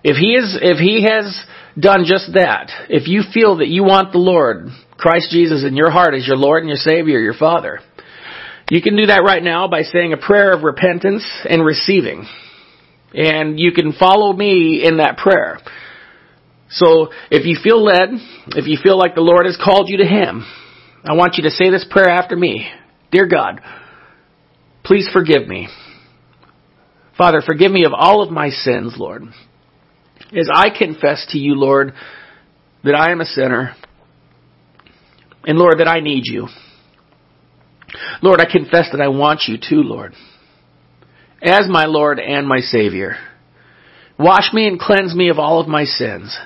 If 0.03 0.17
he 0.17 0.35
is, 0.35 0.57
if 0.61 0.77
he 0.77 1.03
has 1.03 1.45
done 1.79 2.05
just 2.07 2.33
that, 2.33 2.71
if 2.89 3.07
you 3.07 3.21
feel 3.33 3.57
that 3.57 3.67
you 3.67 3.83
want 3.83 4.11
the 4.11 4.17
Lord, 4.17 4.67
Christ 4.97 5.29
Jesus 5.31 5.65
in 5.65 5.75
your 5.75 5.91
heart 5.91 6.13
as 6.13 6.25
your 6.25 6.37
Lord 6.37 6.61
and 6.61 6.69
your 6.69 6.77
Savior, 6.77 7.19
your 7.19 7.33
Father, 7.33 7.79
you 8.69 8.81
can 8.81 8.95
do 8.95 9.07
that 9.07 9.23
right 9.25 9.43
now 9.43 9.67
by 9.67 9.81
saying 9.83 10.13
a 10.13 10.17
prayer 10.17 10.53
of 10.53 10.63
repentance 10.63 11.25
and 11.47 11.65
receiving. 11.65 12.25
And 13.13 13.59
you 13.59 13.71
can 13.71 13.93
follow 13.93 14.33
me 14.33 14.83
in 14.85 14.97
that 14.97 15.17
prayer. 15.17 15.59
So 16.69 17.09
if 17.29 17.45
you 17.45 17.57
feel 17.61 17.83
led, 17.83 18.09
if 18.47 18.67
you 18.67 18.77
feel 18.81 18.97
like 18.97 19.15
the 19.15 19.21
Lord 19.21 19.45
has 19.45 19.59
called 19.63 19.87
you 19.89 19.97
to 19.97 20.05
Him, 20.05 20.45
I 21.03 21.13
want 21.13 21.35
you 21.35 21.43
to 21.43 21.51
say 21.51 21.69
this 21.69 21.85
prayer 21.89 22.09
after 22.09 22.35
me. 22.35 22.67
Dear 23.11 23.27
God, 23.27 23.61
please 24.83 25.07
forgive 25.13 25.47
me. 25.47 25.67
Father, 27.17 27.41
forgive 27.45 27.71
me 27.71 27.85
of 27.85 27.93
all 27.93 28.23
of 28.23 28.31
my 28.31 28.49
sins, 28.49 28.95
Lord 28.97 29.23
as 30.35 30.49
I 30.53 30.69
confess 30.69 31.25
to 31.29 31.37
you, 31.37 31.55
Lord, 31.55 31.93
that 32.83 32.95
I 32.95 33.11
am 33.11 33.21
a 33.21 33.25
sinner. 33.25 33.75
And 35.45 35.57
Lord, 35.57 35.79
that 35.79 35.87
I 35.87 36.01
need 36.01 36.23
you. 36.25 36.47
Lord, 38.21 38.41
I 38.41 38.51
confess 38.51 38.89
that 38.91 39.01
I 39.01 39.07
want 39.07 39.43
you 39.47 39.57
too, 39.57 39.81
Lord. 39.81 40.13
As 41.41 41.67
my 41.69 41.85
Lord 41.85 42.19
and 42.19 42.47
my 42.47 42.59
Savior. 42.59 43.15
Wash 44.17 44.51
me 44.53 44.67
and 44.67 44.79
cleanse 44.79 45.15
me 45.15 45.29
of 45.29 45.39
all 45.39 45.59
of 45.59 45.67
my 45.67 45.85
sins. 45.85 46.37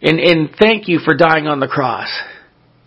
And, 0.00 0.18
and 0.18 0.50
thank 0.58 0.88
you 0.88 0.98
for 0.98 1.14
dying 1.14 1.46
on 1.46 1.60
the 1.60 1.68
cross. 1.68 2.08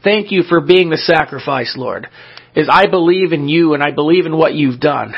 Thank 0.04 0.32
you 0.32 0.44
for 0.44 0.62
being 0.62 0.90
the 0.90 0.98
sacrifice, 0.98 1.76
Lord. 1.78 2.08
As 2.56 2.68
I 2.72 2.88
believe 2.88 3.34
in 3.34 3.48
you 3.48 3.74
and 3.74 3.84
I 3.84 3.92
believe 3.92 4.26
in 4.26 4.38
what 4.38 4.54
you've 4.54 4.80
done. 4.80 5.14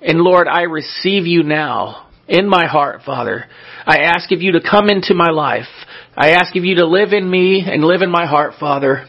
And 0.00 0.20
Lord, 0.20 0.46
I 0.48 0.62
receive 0.62 1.26
you 1.26 1.42
now 1.42 2.03
in 2.28 2.48
my 2.48 2.66
heart, 2.66 3.02
Father. 3.04 3.44
I 3.86 3.98
ask 3.98 4.32
of 4.32 4.40
you 4.40 4.52
to 4.52 4.60
come 4.60 4.88
into 4.88 5.14
my 5.14 5.30
life. 5.30 5.68
I 6.16 6.30
ask 6.30 6.54
of 6.56 6.64
you 6.64 6.76
to 6.76 6.86
live 6.86 7.12
in 7.12 7.28
me 7.28 7.64
and 7.66 7.84
live 7.84 8.02
in 8.02 8.10
my 8.10 8.26
heart, 8.26 8.54
Father. 8.58 9.06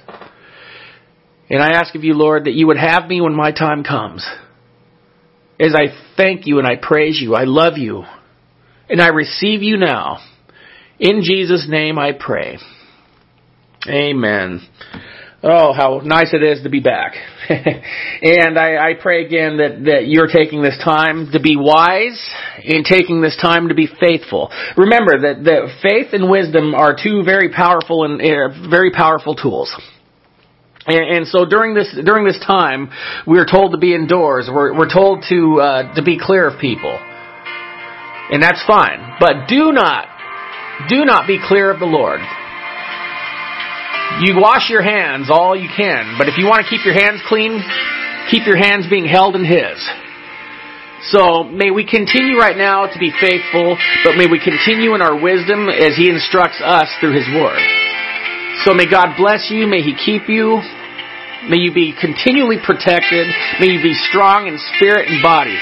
And 1.50 1.62
I 1.62 1.72
ask 1.72 1.96
of 1.96 2.04
you, 2.04 2.14
Lord, 2.14 2.46
that 2.46 2.54
you 2.54 2.68
would 2.68 2.78
have 2.78 3.08
me 3.08 3.22
when 3.22 3.36
my 3.36 3.52
time 3.52 3.84
comes. 3.84 4.26
As 5.60 5.74
I 5.74 5.96
thank 6.18 6.48
you 6.48 6.60
and 6.60 6.68
I 6.68 6.76
praise 6.76 7.20
you, 7.22 7.36
I 7.36 7.44
love 7.44 7.78
you, 7.78 8.04
and 8.90 9.02
I 9.02 9.10
receive 9.10 9.62
you 9.62 9.78
now. 9.78 10.18
In 11.00 11.22
Jesus' 11.24 11.68
name 11.70 11.98
I 11.98 12.12
pray. 12.12 12.58
Amen. 13.88 14.62
Oh, 15.44 15.74
how 15.74 16.02
nice 16.04 16.34
it 16.34 16.42
is 16.42 16.64
to 16.64 16.70
be 16.70 16.80
back. 16.80 17.14
and 17.50 18.58
I, 18.58 18.92
I 18.92 18.94
pray 19.00 19.26
again 19.26 19.58
that, 19.58 19.84
that 19.86 20.08
you're 20.08 20.28
taking 20.28 20.62
this 20.62 20.78
time 20.84 21.30
to 21.34 21.40
be 21.40 21.56
wise 21.56 22.20
and 22.64 22.84
taking 22.84 23.22
this 23.22 23.38
time 23.40 23.68
to 23.68 23.76
be 23.76 23.88
faithful. 24.00 24.52
Remember 24.76 25.22
that, 25.22 25.44
that 25.44 25.78
faith 25.84 26.14
and 26.14 26.32
wisdom 26.32 26.74
are 26.74 26.96
two 27.02 27.24
very 27.24 27.54
powerful 27.54 28.06
and 28.06 28.20
uh, 28.22 28.70
very 28.70 28.92
powerful 28.92 29.36
tools. 29.36 29.72
And, 30.88 31.26
so 31.28 31.46
during 31.46 31.74
this 31.74 31.98
during 32.06 32.26
this 32.26 32.40
time, 32.46 32.92
we 33.26 33.40
are 33.40 33.46
told 33.46 33.72
to 33.72 33.78
be 33.80 33.96
indoors. 33.96 34.48
We're, 34.48 34.78
we're 34.78 34.94
told 34.94 35.26
to 35.30 35.60
uh, 35.60 35.96
to 35.96 36.04
be 36.04 36.20
clear 36.22 36.48
of 36.48 36.62
people, 36.62 36.96
and 38.30 38.42
that's 38.42 38.64
fine. 38.68 39.18
But 39.20 39.48
do 39.48 39.72
not 39.72 40.08
do 40.88 41.04
not 41.06 41.26
be 41.26 41.40
clear 41.44 41.72
of 41.72 41.80
the 41.80 41.88
Lord. 41.88 42.20
You 44.22 44.40
wash 44.40 44.70
your 44.70 44.82
hands 44.82 45.28
all 45.30 45.56
you 45.56 45.70
can, 45.70 46.16
but 46.18 46.30
if 46.30 46.38
you 46.38 46.46
want 46.46 46.64
to 46.64 46.70
keep 46.70 46.86
your 46.86 46.96
hands 46.96 47.22
clean, 47.28 47.60
keep 48.32 48.48
your 48.48 48.56
hands 48.56 48.88
being 48.90 49.06
held 49.06 49.36
in 49.36 49.44
His. 49.44 49.76
So 51.12 51.44
may 51.44 51.70
we 51.70 51.86
continue 51.86 52.38
right 52.38 52.56
now 52.58 52.88
to 52.88 52.98
be 52.98 53.12
faithful, 53.20 53.78
but 54.04 54.16
may 54.16 54.26
we 54.26 54.40
continue 54.40 54.96
in 54.96 55.02
our 55.02 55.20
wisdom 55.20 55.68
as 55.70 55.98
He 55.98 56.10
instructs 56.10 56.62
us 56.64 56.90
through 57.00 57.14
His 57.14 57.28
Word. 57.36 57.60
So 58.64 58.74
may 58.74 58.90
God 58.90 59.18
bless 59.18 59.52
you, 59.52 59.68
may 59.68 59.82
He 59.84 59.94
keep 59.94 60.30
you, 60.30 60.64
may 61.52 61.60
you 61.60 61.74
be 61.74 61.94
continually 61.94 62.58
protected, 62.64 63.28
may 63.60 63.68
you 63.68 63.84
be 63.84 63.94
strong 63.94 64.48
in 64.48 64.58
spirit 64.78 65.10
and 65.10 65.22
body. 65.22 65.60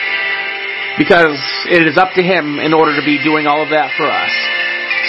because 0.98 1.38
it 1.70 1.88
is 1.88 1.98
up 1.98 2.14
to 2.16 2.22
Him 2.22 2.60
in 2.60 2.74
order 2.74 2.96
to 2.96 3.06
be 3.06 3.18
doing 3.24 3.48
all 3.48 3.64
of 3.64 3.70
that 3.70 3.92
for 3.98 4.06
us. 4.06 4.32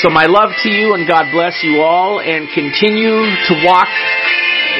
So 0.03 0.11
my 0.11 0.27
love 0.27 0.51
to 0.63 0.71
you 0.71 0.95
and 0.95 1.07
God 1.07 1.31
bless 1.31 1.63
you 1.63 1.81
all 1.83 2.21
and 2.21 2.49
continue 2.51 3.23
to 3.49 3.55
walk 3.65 3.89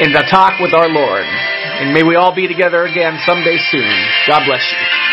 in 0.01 0.11
the 0.11 0.27
talk 0.29 0.59
with 0.59 0.73
our 0.73 0.89
Lord. 0.89 1.23
And 1.23 1.93
may 1.93 2.03
we 2.03 2.15
all 2.15 2.35
be 2.35 2.47
together 2.47 2.85
again 2.85 3.19
someday 3.25 3.57
soon. 3.71 3.89
God 4.27 4.45
bless 4.45 4.63
you. 4.71 5.04